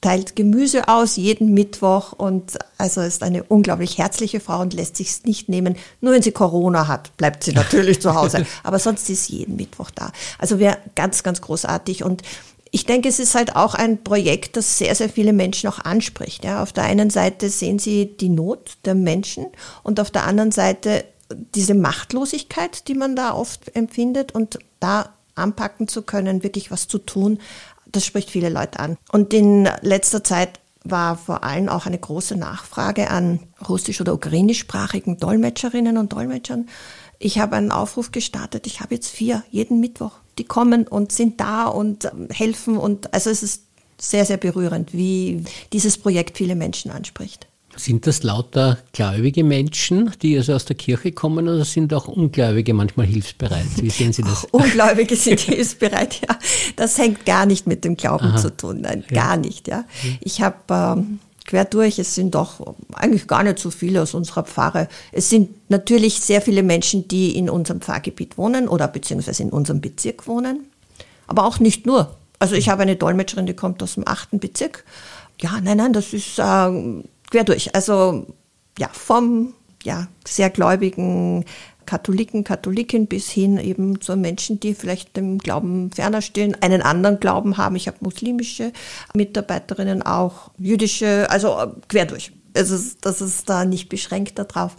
teilt 0.00 0.36
Gemüse 0.36 0.88
aus 0.88 1.16
jeden 1.16 1.54
Mittwoch 1.54 2.12
und 2.12 2.58
also 2.76 3.00
ist 3.00 3.22
eine 3.22 3.44
unglaublich 3.44 3.98
herzliche 3.98 4.40
Frau 4.40 4.60
und 4.60 4.74
lässt 4.74 4.96
sich 4.96 5.24
nicht 5.24 5.48
nehmen. 5.48 5.76
Nur 6.00 6.12
wenn 6.12 6.22
sie 6.22 6.32
Corona 6.32 6.88
hat, 6.88 7.16
bleibt 7.16 7.44
sie 7.44 7.52
natürlich 7.52 8.00
zu 8.02 8.14
Hause. 8.14 8.44
Aber 8.64 8.78
sonst 8.78 9.08
ist 9.08 9.26
sie 9.26 9.38
jeden 9.38 9.56
Mittwoch 9.56 9.90
da. 9.90 10.12
Also 10.38 10.58
wäre 10.58 10.78
ganz, 10.94 11.22
ganz 11.22 11.40
großartig 11.40 12.04
und 12.04 12.22
ich 12.74 12.86
denke, 12.86 13.08
es 13.08 13.18
ist 13.18 13.34
halt 13.34 13.54
auch 13.54 13.74
ein 13.74 14.02
Projekt, 14.02 14.56
das 14.56 14.78
sehr, 14.78 14.94
sehr 14.94 15.10
viele 15.10 15.34
Menschen 15.34 15.68
auch 15.68 15.78
anspricht. 15.78 16.42
Ja, 16.42 16.62
auf 16.62 16.72
der 16.72 16.84
einen 16.84 17.10
Seite 17.10 17.50
sehen 17.50 17.78
sie 17.78 18.16
die 18.16 18.30
Not 18.30 18.78
der 18.86 18.94
Menschen 18.94 19.46
und 19.82 20.00
auf 20.00 20.10
der 20.10 20.24
anderen 20.24 20.52
Seite 20.52 21.04
diese 21.54 21.74
Machtlosigkeit, 21.74 22.88
die 22.88 22.94
man 22.94 23.16
da 23.16 23.34
oft 23.34 23.74
empfindet 23.74 24.34
und 24.34 24.58
da 24.80 25.10
anpacken 25.34 25.88
zu 25.88 26.02
können, 26.02 26.42
wirklich 26.42 26.70
was 26.70 26.88
zu 26.88 26.98
tun, 26.98 27.38
das 27.86 28.04
spricht 28.04 28.30
viele 28.30 28.48
Leute 28.48 28.80
an. 28.80 28.96
Und 29.10 29.32
in 29.34 29.68
letzter 29.82 30.24
Zeit 30.24 30.60
war 30.84 31.16
vor 31.16 31.44
allem 31.44 31.68
auch 31.68 31.86
eine 31.86 31.98
große 31.98 32.36
Nachfrage 32.36 33.10
an 33.10 33.40
russisch- 33.68 34.00
oder 34.00 34.14
ukrainischsprachigen 34.14 35.18
Dolmetscherinnen 35.18 35.96
und 35.96 36.12
Dolmetschern. 36.12 36.68
Ich 37.18 37.38
habe 37.38 37.56
einen 37.56 37.70
Aufruf 37.70 38.10
gestartet. 38.10 38.66
Ich 38.66 38.80
habe 38.80 38.94
jetzt 38.94 39.08
vier 39.08 39.44
jeden 39.50 39.78
Mittwoch. 39.78 40.12
Die 40.38 40.44
kommen 40.44 40.88
und 40.88 41.12
sind 41.12 41.40
da 41.40 41.66
und 41.66 42.06
ähm, 42.06 42.28
helfen. 42.32 42.76
Und 42.76 43.14
also 43.14 43.30
es 43.30 43.42
ist 43.42 43.64
sehr, 43.98 44.24
sehr 44.24 44.38
berührend, 44.38 44.92
wie 44.92 45.44
dieses 45.72 45.98
Projekt 45.98 46.36
viele 46.36 46.56
Menschen 46.56 46.90
anspricht. 46.90 47.46
Sind 47.76 48.06
das 48.06 48.22
lauter 48.22 48.78
gläubige 48.92 49.44
Menschen, 49.44 50.12
die 50.20 50.36
also 50.36 50.52
aus 50.52 50.66
der 50.66 50.76
Kirche 50.76 51.12
kommen, 51.12 51.48
oder 51.48 51.64
sind 51.64 51.94
auch 51.94 52.06
Ungläubige 52.06 52.74
manchmal 52.74 53.06
hilfsbereit? 53.06 53.66
Wie 53.76 53.88
sehen 53.88 54.12
Sie 54.12 54.22
das? 54.22 54.46
Auch 54.46 54.52
Ungläubige 54.52 55.16
sind 55.16 55.40
hilfsbereit, 55.40 56.20
ja. 56.20 56.36
Das 56.76 56.98
hängt 56.98 57.24
gar 57.24 57.46
nicht 57.46 57.66
mit 57.66 57.84
dem 57.84 57.96
Glauben 57.96 58.26
Aha. 58.26 58.36
zu 58.36 58.54
tun, 58.54 58.82
nein, 58.82 59.04
ja. 59.10 59.22
gar 59.22 59.36
nicht, 59.36 59.68
ja. 59.68 59.84
Ich 60.20 60.42
habe 60.42 60.56
ähm, 60.70 61.18
quer 61.46 61.64
durch, 61.64 61.98
es 61.98 62.14
sind 62.14 62.34
doch 62.34 62.74
eigentlich 62.92 63.26
gar 63.26 63.42
nicht 63.42 63.58
so 63.58 63.70
viele 63.70 64.02
aus 64.02 64.14
unserer 64.14 64.44
Pfarre. 64.44 64.88
Es 65.10 65.30
sind 65.30 65.70
natürlich 65.70 66.20
sehr 66.20 66.42
viele 66.42 66.62
Menschen, 66.62 67.08
die 67.08 67.36
in 67.36 67.48
unserem 67.48 67.80
Pfarrgebiet 67.80 68.38
wohnen 68.38 68.68
oder 68.68 68.88
beziehungsweise 68.88 69.42
in 69.42 69.50
unserem 69.50 69.80
Bezirk 69.80 70.26
wohnen, 70.26 70.66
aber 71.26 71.46
auch 71.46 71.58
nicht 71.58 71.86
nur. 71.86 72.14
Also 72.38 72.54
ich 72.54 72.68
habe 72.68 72.82
eine 72.82 72.96
Dolmetscherin, 72.96 73.46
die 73.46 73.54
kommt 73.54 73.82
aus 73.82 73.94
dem 73.94 74.06
achten 74.06 74.40
Bezirk. 74.40 74.84
Ja, 75.40 75.60
nein, 75.62 75.78
nein, 75.78 75.92
das 75.92 76.12
ist 76.12 76.38
äh, 76.38 77.02
quer 77.32 77.44
durch. 77.44 77.74
Also 77.74 78.26
ja, 78.78 78.88
vom 78.92 79.54
ja, 79.82 80.06
sehr 80.24 80.50
gläubigen 80.50 81.44
Katholiken, 81.86 82.44
Katholiken 82.44 83.08
bis 83.08 83.28
hin 83.30 83.58
eben 83.58 84.00
zu 84.00 84.16
Menschen, 84.16 84.60
die 84.60 84.74
vielleicht 84.74 85.16
dem 85.16 85.38
Glauben 85.38 85.90
ferner 85.90 86.22
stehen, 86.22 86.56
einen 86.62 86.82
anderen 86.82 87.18
Glauben 87.18 87.56
haben. 87.56 87.74
Ich 87.74 87.88
habe 87.88 87.96
muslimische 88.00 88.72
Mitarbeiterinnen 89.14 90.02
auch, 90.02 90.50
jüdische, 90.58 91.26
also 91.30 91.56
quer 91.88 92.06
durch. 92.06 92.32
Also 92.54 92.78
das 93.00 93.20
ist 93.20 93.48
da 93.48 93.64
nicht 93.64 93.88
beschränkt 93.88 94.38
darauf. 94.38 94.76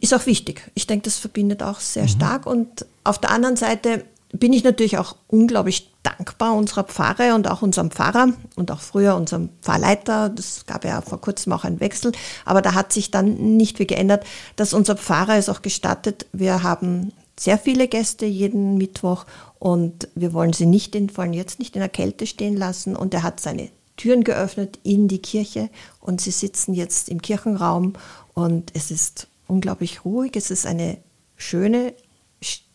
Ist 0.00 0.14
auch 0.14 0.26
wichtig. 0.26 0.70
Ich 0.74 0.86
denke, 0.86 1.04
das 1.04 1.18
verbindet 1.18 1.62
auch 1.62 1.78
sehr 1.78 2.04
mhm. 2.04 2.08
stark. 2.08 2.46
Und 2.46 2.86
auf 3.04 3.20
der 3.20 3.30
anderen 3.30 3.56
Seite 3.56 4.04
bin 4.32 4.52
ich 4.52 4.64
natürlich 4.64 4.98
auch 4.98 5.16
unglaublich 5.28 5.91
dankbar 6.02 6.54
unserer 6.54 6.84
Pfarre 6.84 7.34
und 7.34 7.48
auch 7.48 7.62
unserem 7.62 7.90
Pfarrer 7.90 8.28
und 8.56 8.70
auch 8.70 8.80
früher 8.80 9.14
unserem 9.16 9.50
Pfarrleiter. 9.60 10.28
Das 10.28 10.66
gab 10.66 10.84
ja 10.84 11.00
vor 11.00 11.20
kurzem 11.20 11.52
auch 11.52 11.64
einen 11.64 11.80
Wechsel, 11.80 12.12
aber 12.44 12.62
da 12.62 12.74
hat 12.74 12.92
sich 12.92 13.10
dann 13.10 13.56
nicht 13.56 13.76
viel 13.76 13.86
geändert, 13.86 14.24
dass 14.56 14.74
unser 14.74 14.96
Pfarrer 14.96 15.36
es 15.36 15.48
auch 15.48 15.62
gestattet. 15.62 16.26
Wir 16.32 16.62
haben 16.62 17.12
sehr 17.38 17.58
viele 17.58 17.88
Gäste 17.88 18.26
jeden 18.26 18.76
Mittwoch 18.76 19.26
und 19.58 20.08
wir 20.14 20.32
wollen 20.32 20.52
sie 20.52 20.66
nicht 20.66 20.94
in, 20.94 21.08
vor 21.08 21.24
allem 21.24 21.32
jetzt 21.32 21.58
nicht 21.58 21.76
in 21.76 21.80
der 21.80 21.88
Kälte 21.88 22.26
stehen 22.26 22.56
lassen 22.56 22.96
und 22.96 23.14
er 23.14 23.22
hat 23.22 23.40
seine 23.40 23.70
Türen 23.96 24.24
geöffnet 24.24 24.78
in 24.82 25.08
die 25.08 25.20
Kirche 25.20 25.70
und 26.00 26.20
sie 26.20 26.30
sitzen 26.30 26.74
jetzt 26.74 27.08
im 27.08 27.22
Kirchenraum 27.22 27.94
und 28.34 28.70
es 28.74 28.90
ist 28.90 29.28
unglaublich 29.46 30.04
ruhig. 30.04 30.32
Es 30.34 30.50
ist 30.50 30.66
eine 30.66 30.98
schöne 31.36 31.94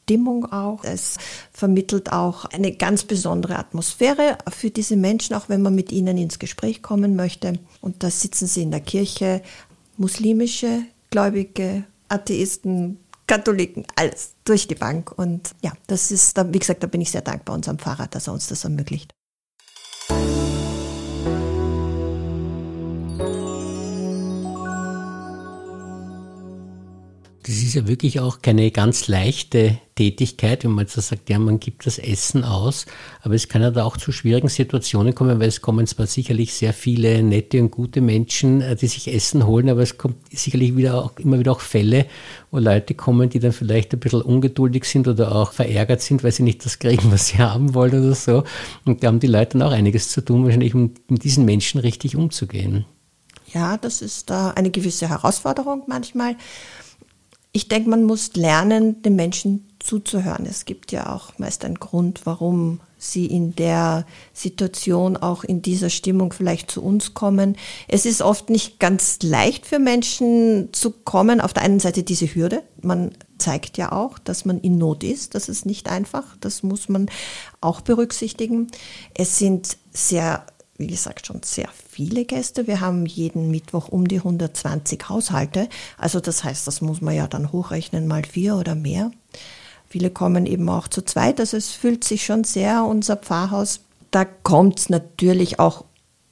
Stimmung 0.07 0.49
auch. 0.53 0.85
Es 0.85 1.17
vermittelt 1.51 2.13
auch 2.13 2.45
eine 2.45 2.71
ganz 2.71 3.03
besondere 3.03 3.59
Atmosphäre 3.59 4.37
für 4.49 4.69
diese 4.69 4.95
Menschen, 4.95 5.35
auch 5.35 5.49
wenn 5.49 5.61
man 5.61 5.75
mit 5.75 5.91
ihnen 5.91 6.17
ins 6.17 6.39
Gespräch 6.39 6.81
kommen 6.81 7.17
möchte. 7.17 7.59
Und 7.81 8.03
da 8.03 8.09
sitzen 8.09 8.47
sie 8.47 8.61
in 8.61 8.71
der 8.71 8.79
Kirche, 8.79 9.41
muslimische, 9.97 10.83
Gläubige, 11.09 11.83
Atheisten, 12.07 12.99
Katholiken, 13.27 13.85
alles 13.97 14.35
durch 14.45 14.69
die 14.69 14.75
Bank. 14.75 15.11
Und 15.17 15.53
ja, 15.61 15.73
das 15.87 16.11
ist, 16.11 16.37
wie 16.37 16.59
gesagt, 16.59 16.83
da 16.83 16.87
bin 16.87 17.01
ich 17.01 17.11
sehr 17.11 17.21
dankbar 17.21 17.55
unserem 17.57 17.77
Pfarrer, 17.77 18.07
dass 18.07 18.27
er 18.27 18.33
uns 18.33 18.47
das 18.47 18.63
ermöglicht. 18.63 19.11
Das 27.47 27.55
ist 27.55 27.75
ja 27.75 27.87
wirklich 27.87 28.19
auch 28.19 28.41
keine 28.41 28.71
ganz 28.71 29.07
leichte 29.07 29.77
Tätigkeit, 29.95 30.65
wenn 30.65 30.71
man 30.71 30.83
jetzt 30.83 30.95
sagt, 30.95 31.29
ja, 31.29 31.39
man 31.39 31.61
gibt 31.61 31.85
das 31.85 31.97
Essen 31.97 32.43
aus, 32.43 32.85
aber 33.21 33.35
es 33.35 33.47
kann 33.47 33.61
ja 33.61 33.71
da 33.71 33.85
auch 33.85 33.95
zu 33.95 34.11
schwierigen 34.11 34.49
Situationen 34.49 35.15
kommen, 35.15 35.39
weil 35.39 35.47
es 35.47 35.61
kommen 35.61 35.87
zwar 35.87 36.07
sicherlich 36.07 36.53
sehr 36.53 36.73
viele 36.73 37.23
nette 37.23 37.61
und 37.61 37.71
gute 37.71 38.01
Menschen, 38.01 38.59
äh, 38.59 38.75
die 38.75 38.87
sich 38.87 39.13
Essen 39.13 39.47
holen, 39.47 39.69
aber 39.69 39.81
es 39.81 39.97
kommt 39.97 40.17
sicherlich 40.29 40.75
wieder 40.75 41.01
auch, 41.01 41.17
immer 41.19 41.39
wieder 41.39 41.53
auch 41.53 41.61
Fälle, 41.61 42.07
wo 42.51 42.57
Leute 42.57 42.95
kommen, 42.95 43.29
die 43.29 43.39
dann 43.39 43.53
vielleicht 43.53 43.93
ein 43.93 44.01
bisschen 44.01 44.23
ungeduldig 44.23 44.83
sind 44.83 45.07
oder 45.07 45.33
auch 45.33 45.53
verärgert 45.53 46.01
sind, 46.01 46.25
weil 46.25 46.33
sie 46.33 46.43
nicht 46.43 46.65
das 46.65 46.79
kriegen, 46.79 47.13
was 47.13 47.27
sie 47.27 47.37
haben 47.37 47.73
wollen 47.73 48.03
oder 48.03 48.13
so. 48.13 48.43
Und 48.83 49.03
da 49.03 49.07
haben 49.07 49.21
die 49.21 49.27
Leute 49.27 49.57
dann 49.57 49.69
auch 49.69 49.71
einiges 49.71 50.09
zu 50.09 50.19
tun, 50.19 50.43
wahrscheinlich, 50.43 50.75
um 50.75 50.95
mit 51.07 51.23
diesen 51.23 51.45
Menschen 51.45 51.79
richtig 51.79 52.17
umzugehen. 52.17 52.83
Ja, 53.53 53.77
das 53.77 54.01
ist 54.01 54.29
da 54.29 54.49
eine 54.49 54.69
gewisse 54.69 55.07
Herausforderung 55.07 55.83
manchmal. 55.87 56.35
Ich 57.57 57.69
denke, 57.69 57.89
man 57.89 58.03
muss 58.03 58.35
lernen, 58.35 59.01
den 59.01 59.15
Menschen 59.15 59.67
zuzuhören. 59.79 60.45
Es 60.45 60.65
gibt 60.65 60.91
ja 60.91 61.11
auch 61.15 61.39
meist 61.39 61.65
einen 61.65 61.79
Grund, 61.79 62.27
warum 62.27 62.81
sie 62.99 63.25
in 63.25 63.55
der 63.55 64.05
Situation, 64.31 65.17
auch 65.17 65.43
in 65.43 65.63
dieser 65.63 65.89
Stimmung 65.89 66.33
vielleicht 66.33 66.69
zu 66.69 66.83
uns 66.83 67.15
kommen. 67.15 67.57
Es 67.87 68.05
ist 68.05 68.21
oft 68.21 68.51
nicht 68.51 68.79
ganz 68.79 69.23
leicht 69.23 69.65
für 69.65 69.79
Menschen 69.79 70.69
zu 70.71 70.91
kommen. 70.91 71.41
Auf 71.41 71.53
der 71.53 71.63
einen 71.63 71.79
Seite 71.79 72.03
diese 72.03 72.27
Hürde. 72.27 72.61
Man 72.83 73.09
zeigt 73.39 73.79
ja 73.79 73.91
auch, 73.91 74.19
dass 74.19 74.45
man 74.45 74.59
in 74.59 74.77
Not 74.77 75.03
ist. 75.03 75.33
Das 75.33 75.49
ist 75.49 75.65
nicht 75.65 75.89
einfach. 75.89 76.37
Das 76.39 76.61
muss 76.61 76.89
man 76.89 77.09
auch 77.59 77.81
berücksichtigen. 77.81 78.67
Es 79.15 79.39
sind 79.39 79.77
sehr 79.89 80.45
wie 80.77 80.87
gesagt, 80.87 81.27
schon 81.27 81.41
sehr 81.43 81.69
viele 81.97 82.25
Gäste. 82.25 82.67
Wir 82.67 82.79
haben 82.79 83.07
jeden 83.07 83.49
Mittwoch 83.49 83.89
um 83.89 84.07
die 84.07 84.17
120 84.17 85.09
Haushalte. 85.09 85.67
Also 85.97 86.19
das 86.19 86.43
heißt, 86.43 86.67
das 86.67 86.79
muss 86.79 87.01
man 87.01 87.15
ja 87.15 87.27
dann 87.27 87.51
hochrechnen, 87.51 88.05
mal 88.05 88.23
vier 88.23 88.55
oder 88.55 88.75
mehr. 88.75 89.09
Viele 89.89 90.11
kommen 90.11 90.45
eben 90.45 90.69
auch 90.69 90.87
zu 90.87 91.01
zweit. 91.01 91.39
Also 91.39 91.57
es 91.57 91.71
fühlt 91.71 92.03
sich 92.03 92.23
schon 92.23 92.43
sehr 92.43 92.83
unser 92.83 93.17
Pfarrhaus. 93.17 93.79
Da 94.11 94.25
kommt 94.25 94.77
es 94.77 94.89
natürlich 94.89 95.59
auch 95.59 95.85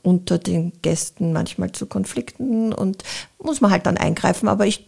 unter 0.04 0.38
den 0.38 0.72
Gästen 0.84 1.34
manchmal 1.34 1.72
zu 1.72 1.88
Konflikten 1.88 2.72
und 2.72 3.04
muss 3.42 3.60
man 3.60 3.72
halt 3.72 3.88
dann 3.88 3.98
eingreifen. 3.98 4.48
Aber 4.48 4.68
ich, 4.68 4.88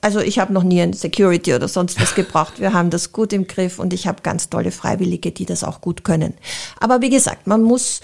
also 0.00 0.18
ich 0.18 0.40
habe 0.40 0.52
noch 0.52 0.64
nie 0.64 0.82
ein 0.82 0.94
Security 0.94 1.54
oder 1.54 1.68
sonst 1.68 2.00
was 2.00 2.16
gebraucht. 2.16 2.58
Wir 2.58 2.72
haben 2.72 2.90
das 2.90 3.12
gut 3.12 3.32
im 3.32 3.46
Griff 3.46 3.78
und 3.78 3.92
ich 3.92 4.08
habe 4.08 4.22
ganz 4.24 4.50
tolle 4.50 4.72
Freiwillige, 4.72 5.30
die 5.30 5.46
das 5.46 5.62
auch 5.62 5.80
gut 5.80 6.02
können. 6.02 6.34
Aber 6.80 7.02
wie 7.02 7.10
gesagt, 7.10 7.46
man 7.46 7.62
muss 7.62 8.00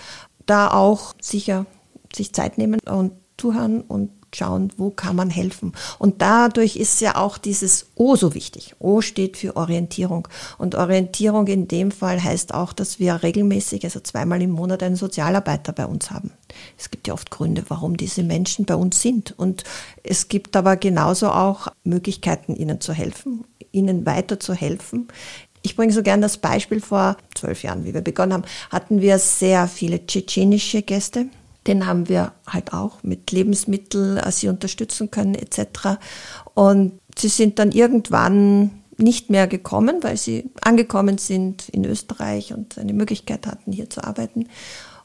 da 0.46 0.70
auch 0.70 1.14
sicher 1.20 1.66
sich 2.14 2.32
Zeit 2.32 2.58
nehmen 2.58 2.80
und 2.80 3.12
zuhören 3.36 3.82
und 3.82 4.10
schauen, 4.34 4.72
wo 4.76 4.90
kann 4.90 5.16
man 5.16 5.30
helfen. 5.30 5.72
Und 5.98 6.20
dadurch 6.20 6.76
ist 6.76 7.00
ja 7.00 7.16
auch 7.16 7.38
dieses 7.38 7.86
O 7.94 8.16
so 8.16 8.34
wichtig. 8.34 8.74
O 8.78 9.00
steht 9.00 9.36
für 9.36 9.56
Orientierung. 9.56 10.28
Und 10.58 10.74
Orientierung 10.74 11.46
in 11.46 11.68
dem 11.68 11.90
Fall 11.90 12.22
heißt 12.22 12.54
auch, 12.54 12.72
dass 12.72 12.98
wir 12.98 13.22
regelmäßig, 13.22 13.84
also 13.84 14.00
zweimal 14.00 14.42
im 14.42 14.50
Monat, 14.50 14.82
einen 14.82 14.96
Sozialarbeiter 14.96 15.72
bei 15.72 15.86
uns 15.86 16.10
haben. 16.10 16.30
Es 16.76 16.90
gibt 16.90 17.08
ja 17.08 17.14
oft 17.14 17.30
Gründe, 17.30 17.64
warum 17.68 17.96
diese 17.96 18.22
Menschen 18.22 18.64
bei 18.64 18.74
uns 18.74 19.00
sind. 19.00 19.34
Und 19.38 19.64
es 20.02 20.28
gibt 20.28 20.56
aber 20.56 20.76
genauso 20.76 21.30
auch 21.30 21.68
Möglichkeiten, 21.84 22.54
ihnen 22.54 22.80
zu 22.80 22.92
helfen, 22.92 23.44
ihnen 23.72 24.04
weiter 24.04 24.38
zu 24.38 24.52
helfen. 24.52 25.08
Ich 25.62 25.74
bringe 25.74 25.92
so 25.92 26.02
gern 26.02 26.20
das 26.20 26.38
Beispiel 26.38 26.80
vor 26.80 27.16
zwölf 27.34 27.62
Jahren, 27.62 27.84
wie 27.84 27.92
wir 27.92 28.00
begonnen 28.00 28.32
haben, 28.32 28.44
hatten 28.70 29.00
wir 29.00 29.18
sehr 29.18 29.66
viele 29.66 30.06
tschetschenische 30.06 30.82
Gäste. 30.82 31.26
Den 31.68 31.86
haben 31.86 32.08
wir 32.08 32.32
halt 32.46 32.72
auch 32.72 33.02
mit 33.02 33.30
Lebensmitteln 33.30 34.16
äh, 34.16 34.32
sie 34.32 34.48
unterstützen 34.48 35.10
können 35.10 35.34
etc. 35.36 35.98
Und 36.54 36.98
sie 37.16 37.28
sind 37.28 37.58
dann 37.60 37.70
irgendwann 37.70 38.70
nicht 38.96 39.30
mehr 39.30 39.46
gekommen, 39.46 40.02
weil 40.02 40.16
sie 40.16 40.50
angekommen 40.60 41.18
sind 41.18 41.68
in 41.68 41.84
Österreich 41.84 42.52
und 42.52 42.78
eine 42.78 42.92
Möglichkeit 42.92 43.46
hatten, 43.46 43.70
hier 43.70 43.88
zu 43.88 44.02
arbeiten. 44.02 44.48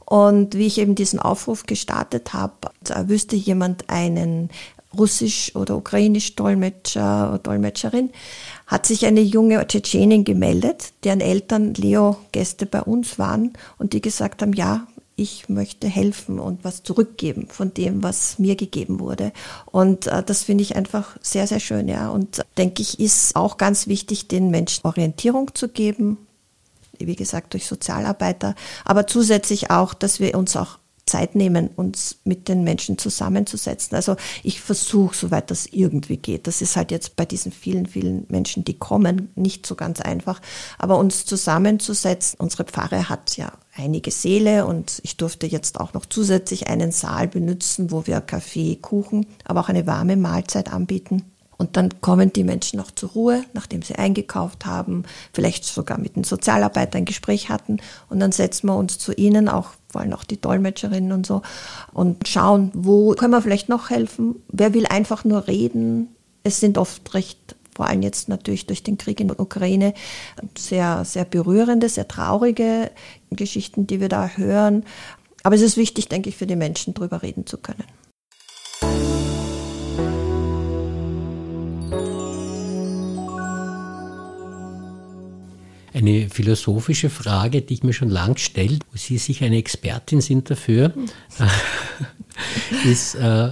Und 0.05 0.55
wie 0.55 0.67
ich 0.67 0.79
eben 0.79 0.95
diesen 0.95 1.19
Aufruf 1.19 1.65
gestartet 1.65 2.33
habe, 2.33 2.71
wüsste 3.07 3.35
jemand 3.35 3.89
einen 3.89 4.49
Russisch- 4.97 5.55
oder 5.55 5.77
Ukrainisch-Dolmetscher 5.77 7.29
oder 7.29 7.39
Dolmetscherin, 7.39 8.11
hat 8.67 8.85
sich 8.85 9.05
eine 9.05 9.21
junge 9.21 9.65
Tschetschenin 9.65 10.23
gemeldet, 10.23 10.93
deren 11.03 11.21
Eltern 11.21 11.73
Leo-Gäste 11.73 12.65
bei 12.65 12.81
uns 12.81 13.17
waren 13.17 13.53
und 13.77 13.93
die 13.93 14.01
gesagt 14.01 14.41
haben, 14.41 14.53
ja, 14.53 14.87
ich 15.15 15.49
möchte 15.49 15.87
helfen 15.87 16.39
und 16.39 16.63
was 16.63 16.83
zurückgeben 16.83 17.47
von 17.49 17.73
dem, 17.73 18.01
was 18.01 18.39
mir 18.39 18.55
gegeben 18.55 18.99
wurde. 18.99 19.31
Und 19.65 20.07
äh, 20.07 20.23
das 20.23 20.43
finde 20.43 20.63
ich 20.63 20.75
einfach 20.75 21.17
sehr, 21.21 21.47
sehr 21.47 21.59
schön, 21.59 21.87
ja. 21.87 22.09
Und 22.09 22.39
äh, 22.39 22.43
denke 22.57 22.81
ich, 22.81 22.99
ist 22.99 23.35
auch 23.35 23.57
ganz 23.57 23.87
wichtig, 23.87 24.27
den 24.27 24.49
Menschen 24.49 24.85
Orientierung 24.85 25.53
zu 25.53 25.69
geben, 25.69 26.17
wie 26.97 27.15
gesagt, 27.15 27.53
durch 27.53 27.67
Sozialarbeiter, 27.67 28.55
aber 28.85 29.07
zusätzlich 29.07 29.71
auch, 29.71 29.93
dass 29.93 30.19
wir 30.19 30.37
uns 30.37 30.55
auch 30.55 30.79
Zeit 31.05 31.35
nehmen, 31.35 31.69
uns 31.75 32.17
mit 32.23 32.47
den 32.47 32.63
Menschen 32.63 32.97
zusammenzusetzen. 32.97 33.95
Also 33.95 34.15
ich 34.41 34.61
versuche, 34.61 35.15
soweit 35.15 35.51
das 35.51 35.65
irgendwie 35.65 36.17
geht. 36.17 36.47
Das 36.47 36.61
ist 36.61 36.75
halt 36.75 36.91
jetzt 36.91 37.15
bei 37.15 37.25
diesen 37.25 37.51
vielen, 37.51 37.85
vielen 37.85 38.25
Menschen, 38.29 38.63
die 38.63 38.77
kommen, 38.77 39.29
nicht 39.35 39.65
so 39.65 39.75
ganz 39.75 39.99
einfach. 39.99 40.41
Aber 40.77 40.97
uns 40.97 41.25
zusammenzusetzen, 41.25 42.39
unsere 42.39 42.63
Pfarre 42.63 43.09
hat 43.09 43.35
ja 43.37 43.51
einige 43.75 44.11
Säle 44.11 44.65
und 44.65 44.99
ich 45.03 45.17
durfte 45.17 45.47
jetzt 45.47 45.79
auch 45.79 45.93
noch 45.93 46.05
zusätzlich 46.05 46.67
einen 46.67 46.91
Saal 46.91 47.27
benutzen, 47.27 47.91
wo 47.91 48.07
wir 48.07 48.21
Kaffee, 48.21 48.75
Kuchen, 48.75 49.25
aber 49.43 49.61
auch 49.61 49.69
eine 49.69 49.87
warme 49.87 50.15
Mahlzeit 50.15 50.71
anbieten. 50.71 51.32
Und 51.63 51.77
dann 51.77 52.01
kommen 52.01 52.33
die 52.33 52.43
Menschen 52.43 52.81
auch 52.81 52.91
zur 52.91 53.11
Ruhe, 53.11 53.45
nachdem 53.53 53.83
sie 53.83 53.95
eingekauft 53.95 54.65
haben, 54.65 55.03
vielleicht 55.31 55.63
sogar 55.63 55.97
mit 55.97 56.17
dem 56.17 56.25
Sozialarbeiter 56.25 56.97
ein 56.97 57.05
Gespräch 57.05 57.47
hatten. 57.47 57.77
Und 58.09 58.19
dann 58.19 58.33
setzen 58.33 58.67
wir 58.67 58.75
uns 58.75 58.97
zu 58.97 59.13
ihnen, 59.13 59.47
auch 59.47 59.69
vor 59.87 60.01
allem 60.01 60.11
auch 60.11 60.25
die 60.25 60.41
Dolmetscherinnen 60.41 61.13
und 61.13 61.25
so, 61.25 61.41
und 61.93 62.27
schauen, 62.27 62.69
wo 62.73 63.13
können 63.13 63.31
wir 63.31 63.41
vielleicht 63.41 63.69
noch 63.69 63.91
helfen. 63.91 64.35
Wer 64.49 64.73
will 64.73 64.85
einfach 64.87 65.23
nur 65.23 65.47
reden? 65.47 66.09
Es 66.43 66.59
sind 66.59 66.77
oft 66.77 67.13
recht 67.13 67.55
vor 67.73 67.87
allem 67.87 68.01
jetzt 68.01 68.27
natürlich 68.27 68.67
durch 68.67 68.83
den 68.83 68.97
Krieg 68.97 69.21
in 69.21 69.29
der 69.29 69.39
Ukraine, 69.39 69.93
sehr, 70.57 71.05
sehr 71.05 71.23
berührende, 71.23 71.87
sehr 71.87 72.09
traurige 72.09 72.91
Geschichten, 73.31 73.87
die 73.87 74.01
wir 74.01 74.09
da 74.09 74.27
hören. 74.35 74.83
Aber 75.43 75.55
es 75.55 75.61
ist 75.61 75.77
wichtig, 75.77 76.09
denke 76.09 76.27
ich, 76.27 76.35
für 76.35 76.45
die 76.45 76.57
Menschen 76.57 76.93
darüber 76.93 77.23
reden 77.23 77.47
zu 77.47 77.57
können. 77.57 77.85
Eine 86.03 86.29
philosophische 86.29 87.09
Frage, 87.09 87.61
die 87.61 87.75
ich 87.75 87.83
mir 87.83 87.93
schon 87.93 88.09
lang 88.09 88.37
stelle, 88.37 88.79
wo 88.91 88.97
Sie 88.97 89.17
sicher 89.17 89.45
eine 89.45 89.57
Expertin 89.57 90.21
sind 90.21 90.49
dafür, 90.49 90.93
ist, 92.85 93.15
äh, 93.15 93.51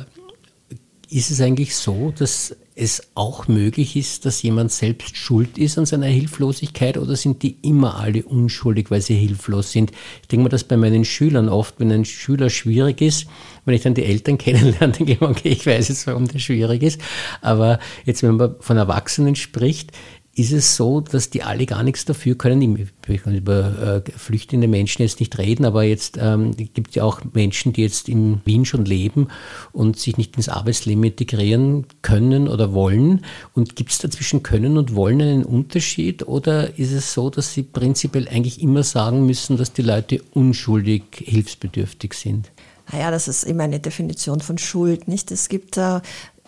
ist 1.10 1.32
es 1.32 1.42
eigentlich 1.42 1.76
so, 1.76 2.14
dass 2.18 2.56
es 2.74 3.12
auch 3.16 3.48
möglich 3.48 3.96
ist, 3.96 4.26
dass 4.26 4.42
jemand 4.42 4.72
selbst 4.72 5.18
schuld 5.18 5.58
ist 5.58 5.78
an 5.78 5.86
seiner 5.86 6.08
Hilflosigkeit 6.08 6.98
oder 6.98 7.16
sind 7.16 7.44
die 7.44 7.58
immer 7.62 8.00
alle 8.00 8.24
unschuldig, 8.24 8.90
weil 8.90 9.02
sie 9.02 9.16
hilflos 9.16 9.72
sind? 9.72 9.92
Ich 10.22 10.30
denke 10.30 10.44
mal, 10.44 10.50
dass 10.50 10.64
bei 10.64 10.78
meinen 10.78 11.04
Schülern 11.04 11.50
oft, 11.50 11.76
wenn 11.80 11.92
ein 11.92 12.06
Schüler 12.06 12.50
schwierig 12.50 13.02
ist, 13.02 13.28
wenn 13.66 13.76
ich 13.76 13.82
dann 13.82 13.94
die 13.94 14.06
Eltern 14.06 14.38
kennenlerne, 14.40 14.94
denke 14.94 15.14
ich, 15.14 15.22
okay, 15.22 15.50
ich 15.50 15.66
weiß 15.66 15.90
jetzt, 15.90 16.08
warum 16.08 16.28
der 16.28 16.40
schwierig 16.40 16.82
ist. 16.82 17.02
Aber 17.42 17.80
jetzt, 18.06 18.24
wenn 18.24 18.38
man 18.38 18.56
von 18.60 18.78
Erwachsenen 18.78 19.36
spricht, 19.36 19.92
ist 20.34 20.54
es 20.54 20.78
so, 20.78 21.02
dass 21.02 21.30
die 21.30 21.44
alle 21.44 21.66
gar 21.66 21.84
nichts 21.84 22.06
dafür 22.06 22.36
können. 22.36 22.90
Ich 23.08 23.22
kann 23.22 23.36
über 23.36 24.04
äh, 24.08 24.12
flüchtende 24.12 24.70
Menschen 24.70 25.02
jetzt 25.02 25.20
nicht 25.20 25.38
reden, 25.38 25.66
aber 25.66 25.84
jetzt 25.84 26.18
ähm, 26.22 26.56
gibt 26.56 26.90
es 26.90 26.96
ja 26.96 27.04
auch 27.04 27.22
Menschen, 27.34 27.74
die 27.74 27.82
jetzt 27.82 28.08
in 28.08 28.40
Wien 28.46 28.64
schon 28.64 28.86
leben 28.86 29.28
und 29.74 30.00
sich 30.00 30.18
nicht 30.18 30.38
ins 30.38 30.48
Arbeitsleben 30.48 31.04
integrieren 31.04 31.86
können 32.02 32.48
oder 32.48 32.74
wollen. 32.74 33.26
Und 33.54 33.76
gibt 33.76 33.92
es 33.92 33.98
da 33.98 34.10
zwischen 34.10 34.42
können 34.42 34.78
und 34.78 34.96
wollen 34.96 35.22
einen 35.22 35.44
Unterschied 35.44 36.26
oder 36.26 36.80
ist 36.80 36.94
es 36.94 37.14
so, 37.14 37.30
dass 37.30 37.54
Sie 37.54 37.64
prinzipiell 37.64 38.30
eigentlich 38.30 38.62
immer 38.62 38.84
sagen 38.84 39.26
müssen, 39.26 39.58
dass 39.58 39.74
die 39.74 39.82
Leute 39.82 40.22
unschuldig 40.32 41.04
hilfsbedürftig 41.18 42.14
sind? 42.14 42.52
Naja, 42.90 43.12
das 43.12 43.28
ist 43.28 43.44
immer 43.44 43.64
eine 43.64 43.82
Definition 43.82 44.40
von 44.40 44.58
Schuld, 44.58 45.10
nicht? 45.10 45.30
Es 45.30 45.50
gibt 45.50 45.76
äh, 45.76 46.00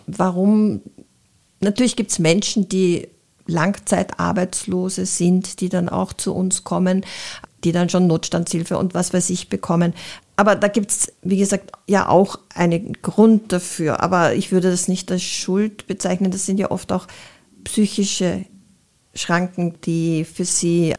warum 0.06 0.80
Natürlich 1.60 1.96
gibt 1.96 2.10
es 2.10 2.18
Menschen, 2.18 2.68
die 2.68 3.08
Langzeitarbeitslose 3.46 5.06
sind, 5.06 5.60
die 5.60 5.68
dann 5.68 5.88
auch 5.88 6.12
zu 6.12 6.34
uns 6.34 6.64
kommen, 6.64 7.04
die 7.64 7.72
dann 7.72 7.88
schon 7.88 8.06
Notstandshilfe 8.06 8.78
und 8.78 8.94
was 8.94 9.12
weiß 9.12 9.30
ich 9.30 9.48
bekommen. 9.48 9.94
Aber 10.36 10.56
da 10.56 10.68
gibt 10.68 10.90
es, 10.90 11.12
wie 11.22 11.36
gesagt, 11.36 11.72
ja 11.86 12.08
auch 12.08 12.38
einen 12.54 12.94
Grund 13.02 13.52
dafür. 13.52 14.02
Aber 14.02 14.34
ich 14.34 14.52
würde 14.52 14.70
das 14.70 14.88
nicht 14.88 15.10
als 15.12 15.22
Schuld 15.22 15.86
bezeichnen. 15.86 16.30
Das 16.30 16.46
sind 16.46 16.58
ja 16.58 16.70
oft 16.70 16.92
auch 16.92 17.06
psychische 17.62 18.44
Schranken, 19.14 19.74
die 19.84 20.24
für 20.24 20.44
sie 20.44 20.94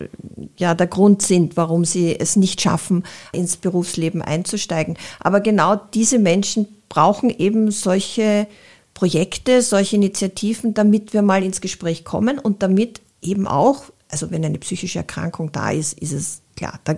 ja 0.58 0.74
der 0.74 0.88
Grund 0.88 1.22
sind, 1.22 1.58
warum 1.58 1.84
sie 1.84 2.18
es 2.18 2.38
nicht 2.38 2.62
schaffen, 2.62 3.04
ins 3.34 3.58
Berufsleben 3.58 4.22
einzusteigen. 4.22 4.98
Aber 5.20 5.42
genau 5.42 5.76
diese 5.76 6.18
Menschen 6.18 6.68
brauchen 6.88 7.30
eben 7.30 7.72
solche 7.72 8.48
Projekte, 8.96 9.62
solche 9.62 9.98
Initiativen, 9.98 10.74
damit 10.74 11.14
wir 11.14 11.22
mal 11.22 11.44
ins 11.44 11.62
Gespräch 11.62 12.04
kommen 12.06 12.40
und 12.40 12.64
damit 12.64 13.02
eben 13.22 13.46
auch, 13.46 13.84
also 14.10 14.32
wenn 14.32 14.44
eine 14.44 14.58
psychische 14.58 15.00
Erkrankung 15.00 15.52
da 15.52 15.70
ist, 15.70 16.00
ist 16.00 16.14
es 16.14 16.42
klar, 16.56 16.80
da 16.86 16.96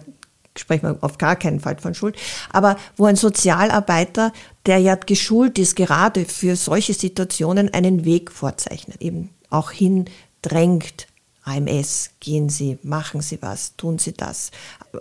sprechen 0.56 0.84
wir 0.84 0.98
auf 1.01 1.18
gar 1.18 1.36
keinen 1.36 1.60
Fall 1.60 1.77
von 1.80 1.96
Schuld, 1.96 2.16
aber 2.51 2.77
wo 2.96 3.06
ein 3.06 3.16
Sozialarbeiter, 3.16 4.32
der 4.66 4.77
ja 4.77 4.96
geschult 4.96 5.60
ist, 5.60 5.75
gerade 5.75 6.25
für 6.25 6.56
solche 6.56 6.94
Situationen 6.94 7.74
einen 7.74 8.06
Weg 8.06 8.32
vorzeichnet, 8.32 9.01
eben 9.01 9.32
auch 9.50 9.72
hindrängt, 9.72 11.08
AMS, 11.46 12.12
gehen 12.20 12.50
Sie, 12.50 12.77
machen 12.84 13.22
Sie 13.22 13.42
was, 13.42 13.75
tun 13.77 14.00
Sie 14.00 14.12
das. 14.12 14.51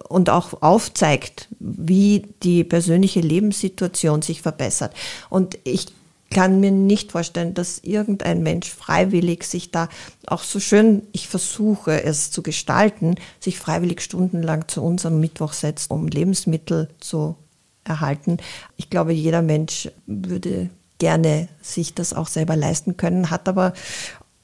Und 0.08 0.30
auch 0.30 0.62
aufzeigt, 0.62 1.48
wie 1.58 2.28
die 2.42 2.62
persönliche 2.62 3.20
Lebenssituation 3.20 4.22
sich 4.22 4.42
verbessert. 4.42 4.94
Und 5.28 5.58
ich 5.64 5.86
kann 6.30 6.61
mir 6.61 6.71
nicht 6.71 7.12
vorstellen, 7.12 7.54
dass 7.54 7.78
irgendein 7.78 8.42
Mensch 8.42 8.71
freiwillig 8.71 9.45
sich 9.45 9.71
da 9.71 9.88
auch 10.26 10.42
so 10.42 10.61
schön, 10.61 11.02
ich 11.12 11.28
versuche 11.28 12.02
es 12.02 12.30
zu 12.30 12.42
gestalten, 12.42 13.14
sich 13.40 13.59
freiwillig 13.59 14.00
stundenlang 14.00 14.68
zu 14.68 14.83
uns 14.83 15.06
am 15.06 15.21
Mittwoch 15.21 15.52
setzt, 15.52 15.90
um 15.90 16.09
Lebensmittel 16.09 16.88
zu 17.00 17.37
erhalten. 17.85 18.38
Ich 18.76 18.90
glaube, 18.90 19.12
jeder 19.12 19.42
Mensch 19.42 19.88
würde 20.06 20.71
gerne 20.99 21.49
sich 21.61 21.95
das 21.95 22.12
auch 22.12 22.26
selber 22.28 22.56
leisten 22.56 22.97
können, 22.97 23.30
hat 23.30 23.49
aber 23.49 23.73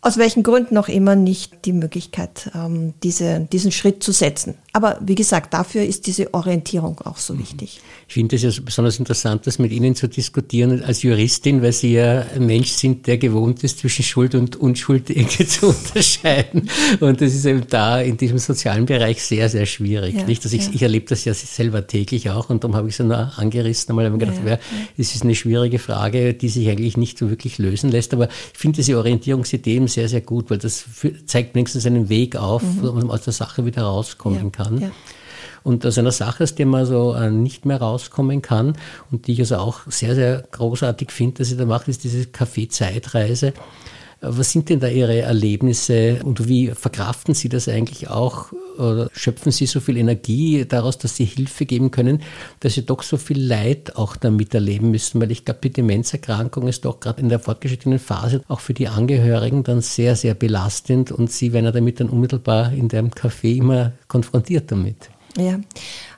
aus 0.03 0.17
welchen 0.17 0.43
Gründen 0.43 0.77
auch 0.79 0.89
immer 0.89 1.15
nicht 1.15 1.65
die 1.65 1.73
Möglichkeit, 1.73 2.51
ähm, 2.55 2.93
diese, 3.03 3.41
diesen 3.41 3.71
Schritt 3.71 4.03
zu 4.03 4.13
setzen. 4.13 4.57
Aber 4.75 4.99
wie 5.03 5.15
gesagt, 5.15 5.53
dafür 5.53 5.83
ist 5.83 6.07
diese 6.07 6.33
Orientierung 6.33 6.99
auch 7.03 7.19
so 7.19 7.39
wichtig. 7.39 7.81
Ich 8.09 8.15
finde 8.15 8.37
es 8.37 8.43
ja 8.43 8.51
besonders 8.65 8.99
interessant, 8.99 9.47
das 9.47 9.59
mit 9.59 9.71
Ihnen 9.71 9.95
zu 9.95 10.09
diskutieren 10.09 10.83
als 10.83 11.03
Juristin, 11.03 11.61
weil 11.61 11.73
Sie 11.73 11.93
ja 11.93 12.25
ein 12.35 12.47
Mensch 12.47 12.71
sind, 12.71 13.07
der 13.07 13.19
gewohnt 13.19 13.63
ist, 13.65 13.81
zwischen 13.81 14.03
Schuld 14.03 14.35
und 14.35 14.57
Unschuld 14.57 15.11
irgendwie 15.11 15.47
zu 15.47 15.69
unterscheiden. 15.69 16.71
Und 17.01 17.21
das 17.21 17.35
ist 17.35 17.45
eben 17.45 17.65
da 17.69 18.01
in 18.01 18.17
diesem 18.17 18.39
sozialen 18.39 18.87
Bereich 18.87 19.23
sehr, 19.23 19.51
sehr 19.51 19.67
schwierig. 19.67 20.15
Ja, 20.15 20.25
nicht? 20.25 20.43
Also 20.43 20.57
ich, 20.57 20.65
ja. 20.65 20.71
ich 20.73 20.83
erlebe 20.83 21.05
das 21.07 21.27
ja 21.27 21.35
selber 21.35 21.87
täglich 21.87 22.31
auch 22.31 22.49
und 22.49 22.65
darum 22.65 22.75
habe 22.75 22.89
ich 22.89 22.99
es 22.99 23.05
nur 23.05 23.39
angerissen 23.39 23.91
einmal 23.91 24.11
und 24.11 24.19
gedacht, 24.19 24.39
ja, 24.43 24.53
ja, 24.53 24.59
es 24.97 25.15
ist 25.15 25.23
eine 25.23 25.35
schwierige 25.35 25.79
Frage, 25.79 26.33
die 26.33 26.49
sich 26.49 26.71
eigentlich 26.71 26.97
nicht 26.97 27.19
so 27.19 27.29
wirklich 27.29 27.59
lösen 27.59 27.91
lässt. 27.91 28.15
Aber 28.15 28.29
ich 28.29 28.59
finde 28.59 28.77
diese 28.77 28.97
Orientierungsidee 28.97 29.87
sehr, 29.87 30.09
sehr 30.09 30.23
gut, 30.23 30.51
weil 30.51 30.59
das 30.59 30.85
zeigt 31.27 31.55
wenigstens 31.55 31.85
einen 31.85 32.09
Weg 32.09 32.37
auf, 32.37 32.63
mhm. 32.63 32.83
wo 32.83 32.93
man 32.93 33.11
aus 33.11 33.23
der 33.23 33.35
Sache 33.35 33.67
wieder 33.67 33.83
rauskommen 33.83 34.51
kann. 34.51 34.62
Ja. 34.71 34.91
Und 35.65 35.87
aus 35.87 35.97
einer 35.97 36.11
Sache, 36.11 36.43
aus 36.43 36.55
der 36.55 36.67
man 36.67 36.87
so 36.87 37.15
äh, 37.15 37.31
nicht 37.31 37.67
mehr 37.67 37.81
rauskommen 37.81 38.43
kann 38.43 38.77
und 39.11 39.27
die 39.27 39.33
ich 39.33 39.41
also 39.41 39.57
auch 39.57 39.81
sehr, 39.87 40.15
sehr 40.15 40.43
großartig 40.51 41.13
finde, 41.13 41.39
dass 41.39 41.49
sie 41.49 41.57
da 41.57 41.67
macht, 41.67 41.89
ist 41.89 42.03
diese 42.03 42.27
Kaffee-Zeitreise. 42.27 43.53
Was 44.21 44.53
sind 44.53 44.69
denn 44.69 44.79
da 44.79 44.87
Ihre 44.87 45.21
Erlebnisse 45.21 46.21
und 46.23 46.47
wie 46.49 46.69
verkraften 46.69 47.35
Sie 47.35 47.49
das 47.49 47.69
eigentlich 47.69 48.09
auch? 48.09 48.53
Oder 48.79 49.09
schöpfen 49.13 49.53
Sie 49.53 49.67
so 49.67 49.81
viel 49.81 49.97
Energie 49.97 50.65
daraus, 50.67 50.99
dass 50.99 51.17
Sie 51.17 51.25
Hilfe 51.25 51.67
geben 51.67 51.91
können, 51.91 52.23
dass 52.61 52.75
Sie 52.75 52.85
doch 52.85 53.03
so 53.03 53.17
viel 53.17 53.41
Leid 53.41 53.97
auch 53.97 54.17
damit 54.17 54.55
erleben 54.55 54.91
müssen? 54.91 55.21
Weil 55.21 55.31
ich 55.31 55.45
glaube, 55.45 55.61
die 55.63 55.73
Demenzerkrankung 55.73 56.69
ist 56.69 56.85
doch 56.85 57.01
gerade 57.01 57.21
in 57.21 57.29
der 57.29 57.39
fortgeschrittenen 57.39 57.99
Phase 57.99 58.43
auch 58.49 58.61
für 58.61 58.75
die 58.75 58.89
Angehörigen 58.89 59.63
dann 59.63 59.81
sehr, 59.81 60.17
sehr 60.17 60.35
belastend 60.35 61.13
und 61.13 61.31
Sie 61.31 61.53
werden 61.53 61.73
damit 61.73 62.01
dann 62.01 62.09
unmittelbar 62.09 62.73
in 62.73 62.89
dem 62.89 63.11
Café 63.11 63.57
immer 63.57 63.93
konfrontiert 64.09 64.71
damit. 64.71 65.11
Ja. 65.37 65.61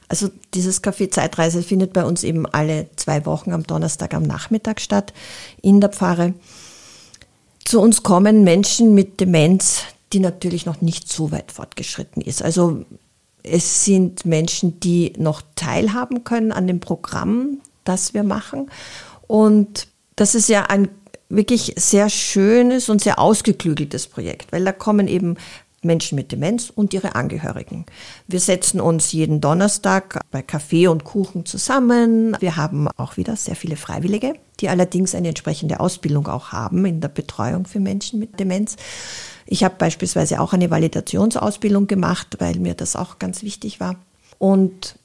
Also 0.09 0.29
dieses 0.53 0.83
Café 0.83 1.11
Zeitreise 1.11 1.63
findet 1.63 1.93
bei 1.93 2.05
uns 2.05 2.25
eben 2.25 2.47
alle 2.47 2.89
zwei 2.97 3.25
Wochen 3.27 3.53
am 3.53 3.65
Donnerstag 3.65 4.15
am 4.15 4.23
Nachmittag 4.23 4.81
statt 4.81 5.13
in 5.63 5.81
der 5.81 5.91
Pfarre. 5.91 6.35
Zu 7.65 7.81
uns 7.81 8.03
kommen 8.03 8.45
Menschen 8.45 8.95
mit 8.95 9.21
Demenz, 9.21 9.85
die 10.15 10.21
natürlich 10.21 10.65
noch 10.65 10.81
nicht 10.81 11.13
so 11.13 11.33
weit 11.33 11.53
fortgeschritten 11.53 12.23
ist. 12.23 12.43
Also 12.43 12.85
es 13.43 13.85
sind 13.85 14.25
Menschen, 14.25 14.81
die 14.81 15.13
noch 15.19 15.43
teilhaben 15.55 16.25
können 16.25 16.53
an 16.53 16.67
dem 16.67 16.81
Programm, 16.81 17.59
das 17.85 18.15
wir 18.15 18.23
machen. 18.23 18.71
Und 19.27 19.89
das 20.17 20.35
ist 20.35 20.49
ja 20.49 20.65
ein 20.65 20.89
wirklich 21.29 21.75
sehr 21.77 22.09
schönes 22.09 22.89
und 22.89 23.03
sehr 23.03 23.19
ausgeklügeltes 23.19 24.07
Projekt, 24.07 24.53
weil 24.53 24.65
da 24.65 24.73
kommen 24.73 25.09
eben 25.09 25.37
Menschen 25.83 26.17
mit 26.17 26.33
Demenz 26.33 26.73
und 26.75 26.95
ihre 26.95 27.15
Angehörigen. 27.15 27.85
Wir 28.27 28.41
setzen 28.41 28.81
uns 28.81 29.13
jeden 29.13 29.43
Donnerstag 29.43 30.21
bei 30.31 30.41
Kaffee 30.41 30.87
und 30.89 31.05
Kuchen 31.05 31.45
zusammen. 31.45 32.37
Wir 32.41 32.57
haben 32.57 32.89
auch 32.97 33.19
wieder 33.19 33.37
sehr 33.37 33.57
viele 33.57 33.77
Freiwillige, 33.77 34.35
die 34.61 34.71
allerdings 34.71 35.15
eine 35.15 35.29
entsprechende 35.29 35.81
Ausbildung 35.81 36.27
auch 36.29 36.53
haben 36.53 36.87
in 36.87 37.03
der 37.03 37.09
Betreuung 37.09 37.67
für 37.67 37.81
Menschen 37.81 38.19
mit 38.19 38.41
Demenz. 38.41 38.77
Ich 39.47 39.65
habe 39.65 39.75
beispielsweise 39.77 40.41
auch 40.41 40.53
eine 40.53 40.71
Validationsausbildung 40.71 41.87
gemacht, 41.87 42.37
weil 42.39 42.59
mir 42.59 42.75
das 42.75 42.97
auch 42.97 43.19
ganz 43.19 43.43
wichtig 43.43 43.81
war. 43.81 43.97
Und 44.39 44.97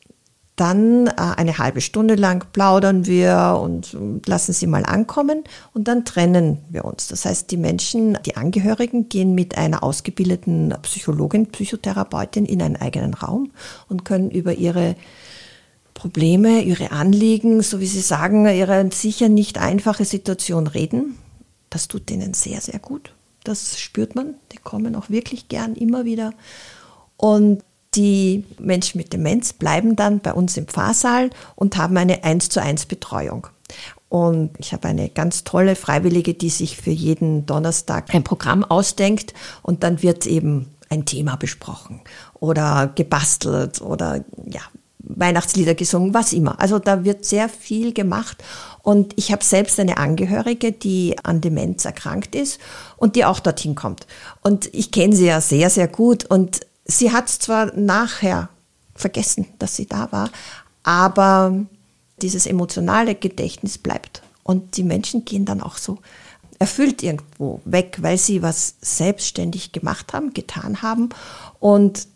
dann 0.59 1.07
äh, 1.07 1.13
eine 1.37 1.57
halbe 1.57 1.79
Stunde 1.79 2.15
lang 2.15 2.45
plaudern 2.51 3.05
wir 3.05 3.59
und 3.61 3.95
lassen 4.25 4.51
sie 4.51 4.67
mal 4.67 4.85
ankommen 4.85 5.43
und 5.73 5.87
dann 5.87 6.03
trennen 6.03 6.57
wir 6.69 6.83
uns. 6.83 7.07
Das 7.07 7.25
heißt, 7.25 7.49
die 7.51 7.57
Menschen, 7.57 8.17
die 8.25 8.35
Angehörigen 8.35 9.07
gehen 9.07 9.35
mit 9.35 9.57
einer 9.57 9.83
ausgebildeten 9.83 10.73
Psychologin, 10.81 11.47
Psychotherapeutin 11.47 12.45
in 12.45 12.61
einen 12.61 12.75
eigenen 12.75 13.13
Raum 13.13 13.51
und 13.87 14.03
können 14.03 14.31
über 14.31 14.53
ihre 14.53 14.95
Probleme, 15.93 16.61
ihre 16.61 16.91
Anliegen, 16.91 17.61
so 17.61 17.79
wie 17.79 17.87
Sie 17.87 18.01
sagen, 18.01 18.45
ihre 18.45 18.89
sicher 18.91 19.29
nicht 19.29 19.57
einfache 19.57 20.05
Situation 20.05 20.67
reden. 20.67 21.17
Das 21.69 21.87
tut 21.87 22.09
denen 22.09 22.33
sehr, 22.33 22.59
sehr 22.61 22.79
gut. 22.79 23.13
Das 23.43 23.79
spürt 23.79 24.15
man. 24.15 24.35
Die 24.51 24.57
kommen 24.57 24.95
auch 24.95 25.09
wirklich 25.09 25.47
gern 25.47 25.75
immer 25.75 26.05
wieder. 26.05 26.33
Und 27.17 27.63
die 27.95 28.45
Menschen 28.59 28.97
mit 28.99 29.13
Demenz 29.13 29.53
bleiben 29.53 29.95
dann 29.95 30.19
bei 30.19 30.33
uns 30.33 30.57
im 30.57 30.67
Pfarrsaal 30.67 31.31
und 31.55 31.77
haben 31.77 31.97
eine 31.97 32.23
1 32.23 32.49
zu 32.49 32.61
1 32.61 32.85
Betreuung. 32.85 33.47
Und 34.09 34.51
ich 34.57 34.73
habe 34.73 34.87
eine 34.87 35.09
ganz 35.09 35.43
tolle 35.43 35.75
Freiwillige, 35.75 36.33
die 36.33 36.49
sich 36.49 36.77
für 36.77 36.91
jeden 36.91 37.45
Donnerstag 37.45 38.13
ein 38.13 38.23
Programm 38.23 38.63
ausdenkt 38.63 39.33
und 39.61 39.83
dann 39.83 40.01
wird 40.01 40.25
eben 40.25 40.67
ein 40.89 41.05
Thema 41.05 41.35
besprochen 41.35 42.01
oder 42.39 42.91
gebastelt 42.95 43.81
oder 43.81 44.23
ja, 44.45 44.61
Weihnachtslieder 44.99 45.75
gesungen, 45.75 46.13
was 46.13 46.33
immer. 46.33 46.59
Also 46.59 46.79
da 46.79 47.03
wird 47.03 47.25
sehr 47.25 47.49
viel 47.49 47.93
gemacht 47.93 48.43
und 48.89 49.13
ich 49.17 49.31
habe 49.31 49.43
selbst 49.43 49.79
eine 49.79 49.97
Angehörige, 49.97 50.71
die 50.71 51.15
an 51.23 51.41
Demenz 51.41 51.85
erkrankt 51.85 52.33
ist 52.33 52.59
und 52.97 53.15
die 53.15 53.23
auch 53.23 53.39
dorthin 53.39 53.75
kommt. 53.75 54.07
Und 54.41 54.73
ich 54.73 54.91
kenne 54.91 55.15
sie 55.15 55.27
ja 55.27 55.41
sehr, 55.41 55.69
sehr 55.69 55.87
gut 55.87 56.25
und 56.25 56.61
Sie 56.89 57.11
hat 57.11 57.29
zwar 57.29 57.71
nachher 57.75 58.49
vergessen, 58.95 59.45
dass 59.59 59.75
sie 59.75 59.85
da 59.85 60.11
war, 60.11 60.31
aber 60.81 61.65
dieses 62.23 62.47
emotionale 62.47 63.13
Gedächtnis 63.13 63.77
bleibt. 63.77 64.23
Und 64.41 64.75
die 64.75 64.83
Menschen 64.83 65.23
gehen 65.23 65.45
dann 65.45 65.61
auch 65.61 65.77
so 65.77 65.99
erfüllt 66.57 67.03
irgendwo 67.03 67.61
weg, 67.63 67.99
weil 68.01 68.17
sie 68.17 68.41
was 68.41 68.75
selbstständig 68.81 69.71
gemacht 69.71 70.13
haben, 70.13 70.33
getan 70.33 70.81
haben. 70.81 71.09
Und 71.59 72.07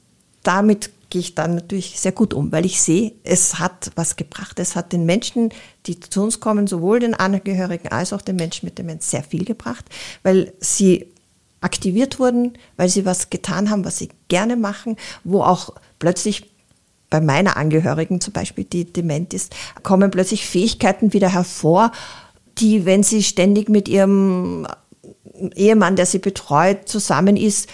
damit 0.41 0.89
gehe 1.13 1.19
ich 1.19 1.35
dann 1.35 1.53
natürlich 1.53 1.99
sehr 1.99 2.11
gut 2.11 2.33
um, 2.33 2.51
weil 2.51 2.65
ich 2.65 2.81
sehe, 2.81 3.11
es 3.23 3.59
hat 3.59 3.91
was 3.93 4.15
gebracht. 4.15 4.57
Es 4.57 4.75
hat 4.75 4.93
den 4.93 5.05
Menschen, 5.05 5.49
die 5.85 5.99
zu 5.99 6.23
uns 6.23 6.39
kommen, 6.39 6.65
sowohl 6.65 6.99
den 6.99 7.13
Angehörigen 7.13 7.89
als 7.89 8.13
auch 8.13 8.21
den 8.21 8.35
Menschen 8.35 8.65
mit 8.65 8.79
Demenz 8.79 9.11
sehr 9.11 9.21
viel 9.21 9.45
gebracht, 9.45 9.85
weil 10.23 10.53
sie 10.59 11.05
aktiviert 11.61 12.17
wurden, 12.17 12.53
weil 12.77 12.89
sie 12.89 13.05
was 13.05 13.29
getan 13.29 13.69
haben, 13.69 13.85
was 13.85 13.99
sie 13.99 14.09
gerne 14.27 14.55
machen, 14.55 14.97
wo 15.23 15.43
auch 15.43 15.75
plötzlich 15.99 16.51
bei 17.11 17.21
meiner 17.21 17.57
Angehörigen 17.57 18.19
zum 18.19 18.33
Beispiel, 18.33 18.63
die 18.63 18.91
dement 18.91 19.35
ist, 19.35 19.55
kommen 19.83 20.09
plötzlich 20.09 20.47
Fähigkeiten 20.47 21.13
wieder 21.13 21.29
hervor, 21.29 21.91
die, 22.57 22.87
wenn 22.87 23.03
sie 23.03 23.21
ständig 23.21 23.69
mit 23.69 23.87
ihrem 23.87 24.65
Ehemann, 25.55 25.95
der 25.95 26.07
sie 26.07 26.17
betreut, 26.17 26.89
zusammen 26.89 27.37
ist, 27.37 27.69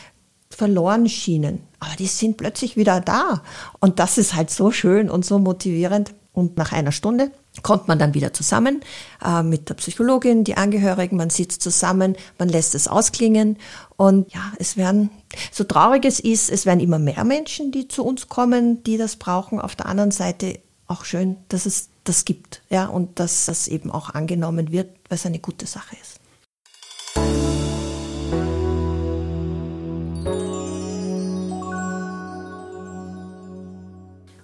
verloren 0.49 1.07
schienen. 1.07 1.68
Aber 1.79 1.95
die 1.97 2.07
sind 2.07 2.37
plötzlich 2.37 2.75
wieder 2.75 3.01
da. 3.01 3.41
Und 3.79 3.99
das 3.99 4.17
ist 4.17 4.35
halt 4.35 4.49
so 4.49 4.71
schön 4.71 5.09
und 5.09 5.25
so 5.25 5.39
motivierend. 5.39 6.13
Und 6.31 6.57
nach 6.57 6.71
einer 6.71 6.91
Stunde 6.91 7.31
kommt 7.63 7.87
man 7.87 7.99
dann 7.99 8.13
wieder 8.13 8.33
zusammen 8.33 8.81
äh, 9.25 9.43
mit 9.43 9.69
der 9.69 9.73
Psychologin, 9.73 10.43
die 10.43 10.55
Angehörigen, 10.55 11.17
man 11.17 11.29
sitzt 11.29 11.61
zusammen, 11.61 12.15
man 12.37 12.47
lässt 12.47 12.75
es 12.75 12.87
ausklingen 12.87 13.57
und 13.97 14.31
ja, 14.33 14.53
es 14.57 14.77
werden, 14.77 15.09
so 15.51 15.63
traurig 15.63 16.05
es 16.05 16.19
ist, 16.19 16.49
es 16.49 16.65
werden 16.65 16.79
immer 16.79 16.99
mehr 16.99 17.23
Menschen, 17.25 17.71
die 17.71 17.87
zu 17.87 18.05
uns 18.05 18.29
kommen, 18.29 18.83
die 18.83 18.97
das 18.97 19.17
brauchen. 19.17 19.59
Auf 19.59 19.75
der 19.75 19.87
anderen 19.87 20.11
Seite 20.11 20.59
auch 20.87 21.03
schön, 21.03 21.37
dass 21.49 21.65
es 21.65 21.89
das 22.03 22.25
gibt, 22.25 22.61
ja, 22.69 22.85
und 22.85 23.19
dass 23.19 23.45
das 23.45 23.67
eben 23.67 23.91
auch 23.91 24.11
angenommen 24.11 24.71
wird, 24.71 24.89
weil 25.09 25.17
es 25.17 25.25
eine 25.25 25.39
gute 25.39 25.67
Sache 25.67 25.95
ist. 26.01 26.19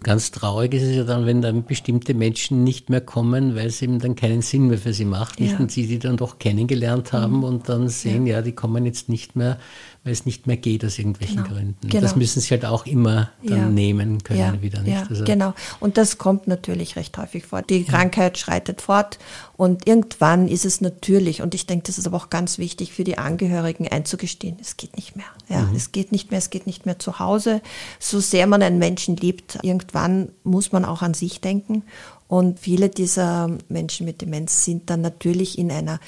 Ganz 0.06 0.30
traurig 0.30 0.76
ist 0.76 0.84
es 0.84 0.96
ja 0.96 1.04
dann, 1.04 1.26
wenn 1.26 1.42
dann 1.42 1.66
bestimmte 1.66 2.14
Menschen 2.14 2.64
nicht 2.64 2.92
mehr 2.92 3.02
kommen, 3.02 3.56
weil 3.56 3.66
es 3.66 3.82
eben 3.82 3.98
dann 3.98 4.14
keinen 4.14 4.44
Sinn 4.44 4.68
mehr 4.68 4.78
für 4.78 4.94
sie 4.94 5.04
macht. 5.04 5.40
Ja. 5.40 5.58
Und 5.58 5.72
sie 5.72 5.88
die 5.88 5.98
dann 5.98 6.16
doch 6.16 6.38
kennengelernt 6.38 7.12
haben 7.12 7.38
mhm. 7.38 7.44
und 7.44 7.70
dann 7.70 7.90
sehen, 7.90 8.28
ja. 8.28 8.36
ja, 8.36 8.42
die 8.44 8.52
kommen 8.52 8.86
jetzt 8.86 9.10
nicht 9.10 9.36
mehr, 9.36 9.58
weil 10.04 10.14
es 10.14 10.28
nicht 10.28 10.46
mehr 10.46 10.58
geht 10.58 10.86
aus 10.86 11.00
irgendwelchen 11.00 11.38
genau. 11.38 11.56
Gründen. 11.56 11.90
Genau. 11.90 12.02
Das 12.04 12.16
müssen 12.16 12.40
sie 12.40 12.52
halt 12.52 12.66
auch 12.66 12.86
immer 12.86 13.32
dann 13.42 13.58
ja. 13.58 13.66
nehmen 13.68 14.24
können 14.24 14.62
wieder. 14.62 14.84
Nicht? 14.84 14.94
Ja, 14.94 15.08
also 15.10 15.24
genau. 15.24 15.56
Und 15.80 15.98
das 15.98 16.20
kommt 16.20 16.48
natürlich 16.48 16.96
recht 16.98 17.18
häufig 17.18 17.44
vor. 17.44 17.64
Die 17.64 17.84
Krankheit 17.84 18.38
schreitet 18.38 18.82
fort 18.82 19.18
und 19.58 19.88
irgendwann 19.88 20.48
ist 20.48 20.66
es 20.66 20.82
natürlich, 20.82 21.42
und 21.42 21.56
ich 21.56 21.66
denke, 21.66 21.88
das 21.88 21.98
ist 21.98 22.06
aber 22.06 22.18
auch 22.18 22.30
ganz 22.30 22.60
wichtig 22.60 22.94
für 22.94 23.04
die 23.04 23.18
Angehörigen 23.18 23.88
einzugestehen, 23.88 24.58
es 24.62 24.78
geht 24.78 24.96
nicht 24.98 25.16
mehr. 25.16 25.26
Ja, 25.50 25.62
mhm. 25.62 25.76
es 25.76 25.92
geht 25.92 26.12
nicht 26.12 26.30
mehr, 26.30 26.38
es 26.38 26.52
geht 26.52 26.68
nicht 26.68 26.86
mehr 26.86 27.00
zu 27.00 27.18
Hause. 27.18 27.62
So 27.98 28.20
sehr 28.20 28.46
man 28.46 28.62
einen 28.62 28.78
Menschen 28.78 29.16
liebt, 29.16 29.58
irgendwann 29.64 29.95
muss 30.44 30.72
man 30.72 30.86
auch 30.86 31.02
an 31.02 31.14
sich 31.14 31.42
denken. 31.42 31.84
Und 32.28 32.60
viele 32.60 32.90
dieser 32.90 33.50
Menschen 33.70 34.06
mit 34.06 34.22
Demenz 34.22 34.66
sind 34.66 34.90
dann 34.90 35.02
natürlich 35.02 35.58
in 35.58 35.72
einer 35.72 36.00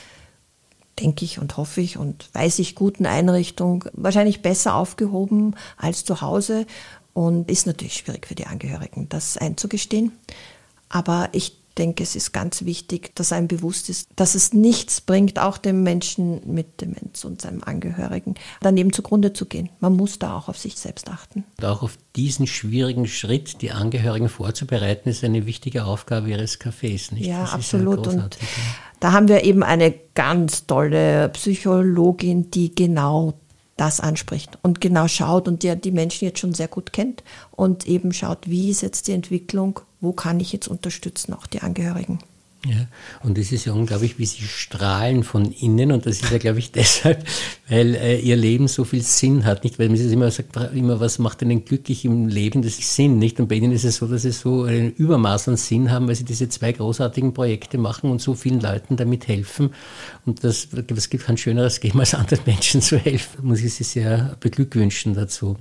denke 1.00 1.26
ich 1.26 1.38
und 1.38 1.58
hoffe 1.58 1.80
ich 1.82 1.98
und 1.98 2.28
weiß 2.34 2.58
ich, 2.58 2.74
guten 2.74 3.06
Einrichtung 3.06 3.86
wahrscheinlich 3.94 4.42
besser 4.42 4.74
aufgehoben 4.74 5.56
als 5.78 6.04
zu 6.04 6.22
Hause 6.22 6.66
und 7.14 7.52
ist 7.52 7.68
natürlich 7.68 7.94
schwierig 7.94 8.26
für 8.26 8.36
die 8.36 8.48
Angehörigen, 8.48 9.08
das 9.10 9.38
einzugestehen. 9.38 10.12
Aber 10.90 11.30
ich 11.34 11.56
denke, 11.78 12.04
es 12.04 12.16
ist 12.16 12.34
ganz 12.34 12.66
wichtig, 12.66 13.16
dass 13.16 13.32
einem 13.32 13.48
bewusst 13.48 13.90
ist, 13.90 14.10
dass 14.16 14.36
es 14.36 14.54
nichts 14.54 15.02
bringt, 15.02 15.40
auch 15.40 15.58
dem 15.58 15.84
Menschen 15.84 16.42
mit 16.46 16.82
Demenz 16.82 17.24
und 17.24 17.42
seinem 17.42 17.64
Angehörigen 17.64 18.36
daneben 18.62 18.94
zugrunde 18.94 19.34
zu 19.34 19.46
gehen. 19.46 19.70
Man 19.80 19.96
muss 19.96 20.20
da 20.20 20.36
auch 20.36 20.50
auf 20.50 20.58
sich 20.58 20.76
selbst 20.76 21.10
achten. 21.10 21.44
Und 21.58 21.66
auch 21.66 21.84
auf 21.84 21.98
diesen 22.16 22.48
schwierigen 22.48 23.08
Schritt, 23.08 23.62
die 23.62 23.72
Angehörigen 23.72 24.30
vorzubereiten, 24.30 25.10
ist 25.10 25.24
eine 25.24 25.46
wichtige 25.46 25.86
Aufgabe 25.86 26.30
Ihres 26.30 26.60
Cafés, 26.60 27.14
nicht? 27.14 27.26
Ja, 27.26 27.42
das 27.42 27.54
absolut. 27.54 28.08
und 28.08 28.38
da 29.00 29.12
haben 29.12 29.28
wir 29.28 29.44
eben 29.44 29.64
eine 29.64 29.94
ganz 30.16 30.66
tolle 30.66 31.30
Psychologin, 31.30 32.50
die 32.50 32.74
genau 32.74 33.36
das 33.78 34.00
anspricht 34.00 34.58
und 34.64 34.82
genau 34.82 35.08
schaut 35.08 35.48
und 35.48 35.64
der 35.64 35.76
die 35.76 35.92
Menschen 35.92 36.26
jetzt 36.26 36.40
schon 36.40 36.54
sehr 36.54 36.68
gut 36.68 36.92
kennt 36.92 37.24
und 37.52 37.88
eben 37.88 38.12
schaut, 38.12 38.50
wie 38.50 38.70
ist 38.70 38.82
jetzt 38.82 39.08
die 39.08 39.14
Entwicklung, 39.14 39.80
wo 40.02 40.12
kann 40.12 40.40
ich 40.40 40.52
jetzt 40.52 40.68
unterstützen, 40.68 41.34
auch 41.34 41.48
die 41.48 41.62
Angehörigen. 41.62 42.20
Ja, 42.66 42.88
und 43.24 43.38
es 43.38 43.52
ist 43.52 43.66
ja 43.66 43.74
unglaublich, 43.74 44.18
wie 44.18 44.26
sie 44.26 44.42
strahlen 44.42 45.24
von 45.24 45.52
innen 45.52 45.92
und 45.92 46.08
das 46.08 46.22
ist 46.22 46.32
ja, 46.32 46.40
glaube 46.40 46.58
ich, 46.58 46.72
deshalb, 46.74 47.26
weil 47.70 47.94
äh, 47.96 48.20
ihr 48.20 48.36
Leben 48.36 48.68
so 48.68 48.84
viel 48.84 49.04
Sinn 49.04 49.46
hat, 49.46 49.64
nicht? 49.64 49.78
Weil 49.78 49.90
man 49.90 49.98
sich 49.98 50.12
immer 50.12 50.32
sagt, 50.32 50.56
immer, 50.74 51.00
was 51.00 51.20
macht 51.20 51.42
denn 51.42 51.66
glücklich 51.66 52.04
im 52.04 52.28
Leben? 52.28 52.64
Das 52.64 52.80
ist 52.80 52.96
Sinn, 52.96 53.20
nicht? 53.20 53.40
Und 53.40 53.48
bei 53.48 53.56
ihnen 53.56 53.72
ist 53.72 53.86
es 53.86 53.98
so, 53.98 54.08
dass 54.08 54.24
sie 54.24 54.32
so 54.32 54.64
ein 54.64 54.92
Übermaß 54.92 55.50
an 55.50 55.58
Sinn 55.58 55.92
haben, 55.92 56.08
weil 56.08 56.16
sie 56.16 56.26
diese 56.26 56.50
zwei 56.50 56.72
großartigen 56.72 57.34
Projekte 57.34 57.78
machen 57.78 58.10
und 58.10 58.22
so 58.22 58.34
vielen 58.34 58.60
Leuten 58.60 58.98
damit 58.98 59.28
helfen. 59.28 59.70
Und 60.26 60.44
das, 60.44 60.68
es 60.74 61.10
gibt 61.10 61.26
kein 61.26 61.38
schöneres 61.38 61.80
geben, 61.80 62.00
als 62.00 62.16
anderen 62.16 62.44
Menschen 62.46 62.82
zu 62.82 62.98
helfen. 62.98 63.46
Muss 63.46 63.62
ich 63.62 63.76
sie 63.76 63.84
sehr 63.84 64.36
beglückwünschen 64.40 65.14
dazu. 65.14 65.58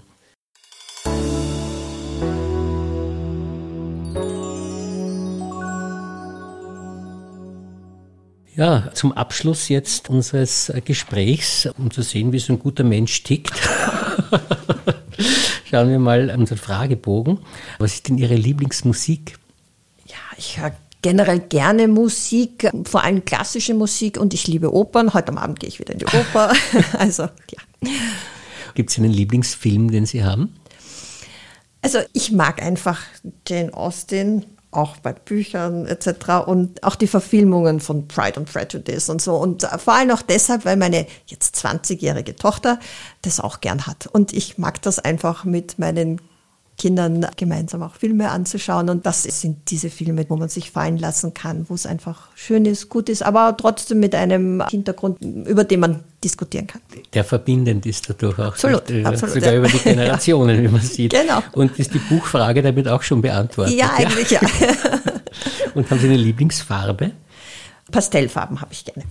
Ja, 8.57 8.91
zum 8.95 9.13
Abschluss 9.13 9.69
jetzt 9.69 10.09
unseres 10.09 10.73
Gesprächs, 10.87 11.69
um 11.77 11.91
zu 11.91 12.01
sehen, 12.01 12.33
wie 12.33 12.39
so 12.39 12.55
ein 12.55 12.59
guter 12.59 12.85
Mensch 12.85 13.23
tickt. 13.23 13.53
Schauen 15.71 15.91
wir 15.91 15.99
mal 15.99 16.31
unseren 16.31 16.57
Fragebogen. 16.57 17.39
Was 17.79 17.93
ist 17.93 18.09
denn 18.09 18.17
Ihre 18.17 18.35
Lieblingsmusik? 18.35 19.39
Ja, 20.07 20.17
ich 20.39 20.59
höre 20.59 20.75
generell 21.03 21.41
gerne 21.41 21.87
Musik, 21.87 22.71
vor 22.85 23.05
allem 23.05 23.27
klassische 23.27 23.75
Musik 23.75 24.17
und 24.17 24.33
ich 24.33 24.47
liebe 24.47 24.73
Opern. 24.73 25.13
Heute 25.13 25.33
am 25.33 25.39
Abend 25.39 25.61
gehe 25.61 25.69
ich 25.69 25.79
wieder 25.79 25.93
in 25.93 25.99
die 25.99 26.07
Oper. 26.07 26.55
also, 26.99 27.25
ja. 27.25 27.91
Gibt 28.75 28.89
es 28.89 28.97
einen 28.97 29.13
Lieblingsfilm, 29.13 29.91
den 29.91 30.07
Sie 30.07 30.25
haben? 30.25 30.57
Also 31.83 31.99
ich 32.15 32.33
mag 32.33 32.63
einfach 32.63 33.03
Jane 33.47 33.75
Austen, 33.75 34.47
auch 34.77 34.99
bei 34.99 35.13
Büchern 35.13 35.87
etc. 35.87 36.47
und 36.47 36.83
auch 36.83 36.95
die 36.95 37.07
Verfilmungen 37.07 37.81
von 37.81 38.07
Pride 38.07 38.37
and 38.37 38.53
Prejudice 38.53 39.09
und 39.09 39.23
so. 39.23 39.37
Und 39.37 39.63
vor 39.63 39.95
allem 39.95 40.11
auch 40.11 40.23
deshalb, 40.23 40.65
weil 40.65 40.77
meine 40.77 41.07
jetzt 41.27 41.57
20-jährige 41.57 42.37
Tochter 42.37 42.79
das 43.23 43.41
auch 43.41 43.61
gern 43.61 43.87
hat. 43.87 44.07
Und 44.07 44.33
ich 44.33 44.59
mag 44.59 44.83
das 44.83 44.99
einfach 44.99 45.45
mit 45.45 45.79
meinen 45.79 46.21
Kindern 46.77 47.27
gemeinsam 47.37 47.83
auch 47.83 47.95
Filme 47.95 48.31
anzuschauen. 48.31 48.91
Und 48.91 49.07
das 49.07 49.23
sind 49.23 49.71
diese 49.71 49.91
Filme, 49.91 50.27
wo 50.29 50.37
man 50.37 50.49
sich 50.49 50.71
fallen 50.71 50.99
lassen 50.99 51.33
kann, 51.33 51.67
wo 51.69 51.75
es 51.75 51.87
einfach 51.87 52.29
schön 52.35 52.65
ist, 52.67 52.89
gut 52.89 53.09
ist, 53.09 53.23
aber 53.23 53.57
trotzdem 53.57 54.01
mit 54.01 54.15
einem 54.15 54.63
Hintergrund, 54.69 55.23
über 55.25 55.65
den 55.65 55.81
man 55.81 56.05
diskutieren 56.23 56.67
kann. 56.67 56.83
Der 57.15 57.25
verbindend 57.25 57.87
ist 57.87 58.09
dadurch 58.11 58.39
auch. 58.39 58.47
Absolut, 58.47 58.89
nicht, 58.91 59.07
absolut 59.07 59.35
sogar 59.35 59.53
ja. 59.53 59.59
über 59.59 59.69
die 59.69 59.79
Generationen, 59.79 60.63
wie 60.63 60.69
man 60.69 60.81
sieht. 60.81 61.13
Genau. 61.13 61.43
Und 61.53 61.79
ist 61.79 61.95
die 61.95 61.99
Buchfrage 61.99 62.63
damit 62.63 62.89
auch 62.89 63.03
schon 63.03 63.23
beantwortet? 63.23 63.75
Ja, 63.75 63.93
eigentlich 63.97 64.31
ja. 64.31 64.41
Und 65.75 65.91
haben 65.91 66.01
Sie 66.01 66.07
eine 66.07 66.17
Lieblingsfarbe? 66.17 67.13
Pastellfarben 67.91 68.61
habe 68.61 68.73
ich 68.73 68.85
gerne. 68.85 69.05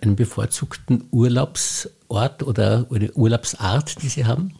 Einen 0.00 0.16
bevorzugten 0.16 1.04
Urlaubsort 1.10 2.42
oder 2.42 2.86
eine 2.92 3.12
Urlaubsart, 3.12 4.02
die 4.02 4.08
Sie 4.08 4.24
haben? 4.24 4.54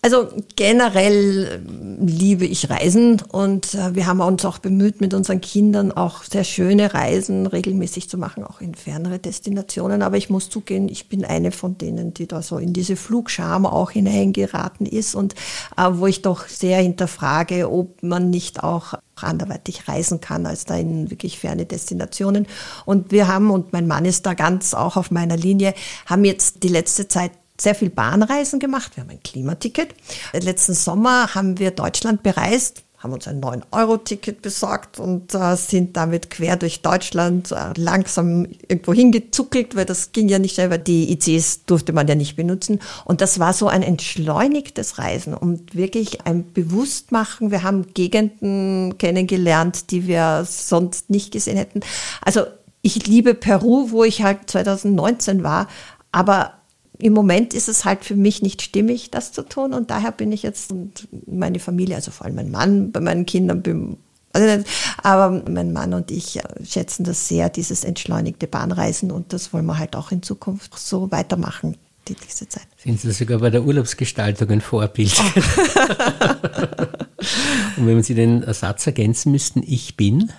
Also 0.00 0.28
generell 0.54 1.60
ähm, 1.66 2.06
liebe 2.06 2.46
ich 2.46 2.70
Reisen 2.70 3.20
und 3.32 3.74
äh, 3.74 3.96
wir 3.96 4.06
haben 4.06 4.20
uns 4.20 4.44
auch 4.44 4.58
bemüht, 4.58 5.00
mit 5.00 5.12
unseren 5.12 5.40
Kindern 5.40 5.90
auch 5.90 6.22
sehr 6.22 6.44
schöne 6.44 6.94
Reisen 6.94 7.48
regelmäßig 7.48 8.08
zu 8.08 8.16
machen, 8.16 8.44
auch 8.44 8.60
in 8.60 8.76
fernere 8.76 9.18
Destinationen. 9.18 10.02
Aber 10.02 10.16
ich 10.16 10.30
muss 10.30 10.50
zugeben, 10.50 10.88
ich 10.88 11.08
bin 11.08 11.24
eine 11.24 11.50
von 11.50 11.78
denen, 11.78 12.14
die 12.14 12.28
da 12.28 12.42
so 12.42 12.58
in 12.58 12.72
diese 12.72 12.94
Flugscham 12.94 13.66
auch 13.66 13.90
hineingeraten 13.90 14.86
ist 14.86 15.16
und 15.16 15.34
äh, 15.76 15.88
wo 15.90 16.06
ich 16.06 16.22
doch 16.22 16.46
sehr 16.46 16.78
hinterfrage, 16.78 17.68
ob 17.68 18.00
man 18.00 18.30
nicht 18.30 18.62
auch 18.62 18.94
anderweitig 19.16 19.88
reisen 19.88 20.20
kann 20.20 20.46
als 20.46 20.64
da 20.64 20.76
in 20.76 21.10
wirklich 21.10 21.40
ferne 21.40 21.66
Destinationen. 21.66 22.46
Und 22.84 23.10
wir 23.10 23.26
haben, 23.26 23.50
und 23.50 23.72
mein 23.72 23.88
Mann 23.88 24.04
ist 24.04 24.26
da 24.26 24.34
ganz 24.34 24.74
auch 24.74 24.96
auf 24.96 25.10
meiner 25.10 25.36
Linie, 25.36 25.74
haben 26.06 26.24
jetzt 26.24 26.62
die 26.62 26.68
letzte 26.68 27.08
Zeit 27.08 27.32
sehr 27.60 27.74
viel 27.74 27.90
Bahnreisen 27.90 28.60
gemacht. 28.60 28.96
Wir 28.96 29.02
haben 29.02 29.10
ein 29.10 29.22
Klimaticket. 29.22 29.94
Letzten 30.32 30.74
Sommer 30.74 31.34
haben 31.34 31.58
wir 31.58 31.72
Deutschland 31.72 32.22
bereist, 32.22 32.82
haben 32.98 33.12
uns 33.12 33.28
ein 33.28 33.40
9-Euro-Ticket 33.40 34.42
besorgt 34.42 34.98
und 34.98 35.32
äh, 35.34 35.56
sind 35.56 35.96
damit 35.96 36.30
quer 36.30 36.56
durch 36.56 36.82
Deutschland 36.82 37.52
äh, 37.52 37.72
langsam 37.76 38.46
irgendwo 38.66 38.92
hingezuckelt, 38.92 39.76
weil 39.76 39.84
das 39.84 40.10
ging 40.10 40.28
ja 40.28 40.40
nicht 40.40 40.58
weil 40.58 40.78
die 40.78 41.12
ICs 41.12 41.64
durfte 41.66 41.92
man 41.92 42.08
ja 42.08 42.16
nicht 42.16 42.34
benutzen. 42.34 42.80
Und 43.04 43.20
das 43.20 43.38
war 43.38 43.52
so 43.52 43.68
ein 43.68 43.82
entschleunigtes 43.82 44.98
Reisen 44.98 45.34
und 45.34 45.76
wirklich 45.76 46.26
ein 46.26 46.52
Bewusstmachen. 46.52 47.52
Wir 47.52 47.62
haben 47.62 47.94
Gegenden 47.94 48.98
kennengelernt, 48.98 49.92
die 49.92 50.08
wir 50.08 50.44
sonst 50.44 51.08
nicht 51.08 51.32
gesehen 51.32 51.56
hätten. 51.56 51.80
Also 52.20 52.42
ich 52.82 53.06
liebe 53.06 53.34
Peru, 53.34 53.90
wo 53.90 54.02
ich 54.02 54.22
halt 54.22 54.50
2019 54.50 55.44
war, 55.44 55.68
aber 56.10 56.57
im 56.98 57.12
Moment 57.12 57.54
ist 57.54 57.68
es 57.68 57.84
halt 57.84 58.04
für 58.04 58.16
mich 58.16 58.42
nicht 58.42 58.62
stimmig, 58.62 59.10
das 59.10 59.32
zu 59.32 59.42
tun. 59.42 59.72
Und 59.72 59.90
daher 59.90 60.12
bin 60.12 60.32
ich 60.32 60.42
jetzt 60.42 60.72
und 60.72 61.08
meine 61.26 61.60
Familie, 61.60 61.96
also 61.96 62.10
vor 62.10 62.26
allem 62.26 62.36
mein 62.36 62.50
Mann, 62.50 62.92
bei 62.92 63.00
meinen 63.00 63.24
Kindern, 63.24 63.96
also 64.32 64.64
aber 65.02 65.42
mein 65.48 65.72
Mann 65.72 65.94
und 65.94 66.10
ich 66.10 66.40
schätzen 66.64 67.04
das 67.04 67.28
sehr, 67.28 67.48
dieses 67.48 67.84
entschleunigte 67.84 68.46
Bahnreisen. 68.46 69.10
Und 69.10 69.32
das 69.32 69.52
wollen 69.52 69.66
wir 69.66 69.78
halt 69.78 69.96
auch 69.96 70.10
in 70.10 70.22
Zukunft 70.22 70.78
so 70.78 71.10
weitermachen, 71.10 71.76
die, 72.08 72.14
diese 72.14 72.48
Zeit. 72.48 72.66
Sind 72.76 73.00
Sie 73.00 73.12
sogar 73.12 73.38
bei 73.38 73.50
der 73.50 73.64
Urlaubsgestaltung 73.64 74.50
ein 74.50 74.60
Vorbild? 74.60 75.14
Oh. 75.18 75.40
und 77.76 77.86
wenn 77.86 78.02
Sie 78.02 78.14
den 78.14 78.42
Ersatz 78.42 78.86
ergänzen 78.86 79.32
müssten, 79.32 79.62
ich 79.64 79.96
bin? 79.96 80.32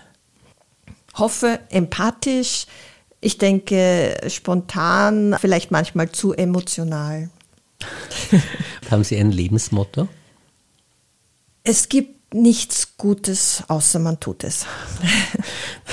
Hoffe, 1.15 1.59
empathisch, 1.69 2.67
ich 3.21 3.37
denke, 3.37 4.17
spontan, 4.27 5.35
vielleicht 5.39 5.71
manchmal 5.71 6.11
zu 6.11 6.33
emotional. 6.33 7.29
Haben 8.91 9.03
Sie 9.03 9.17
ein 9.17 9.31
Lebensmotto? 9.31 10.07
Es 11.63 11.89
gibt 11.89 12.33
nichts 12.33 12.97
Gutes, 12.97 13.63
außer 13.67 13.99
man 13.99 14.19
tut 14.19 14.43
es. 14.43 14.65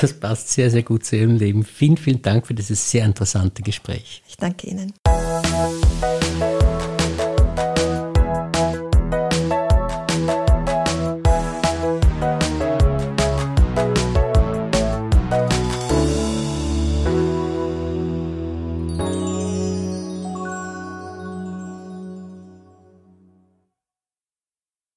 Das 0.01 0.13
passt 0.13 0.51
sehr, 0.51 0.71
sehr 0.71 0.83
gut 0.83 1.05
zu 1.05 1.17
Ihrem 1.17 1.37
Leben. 1.37 1.65
Vielen, 1.65 1.97
vielen 1.97 2.21
Dank 2.21 2.47
für 2.47 2.55
dieses 2.55 2.91
sehr 2.91 3.05
interessante 3.05 3.63
Gespräch. 3.63 4.23
Ich 4.29 4.37
danke 4.37 4.67
Ihnen. 4.67 4.93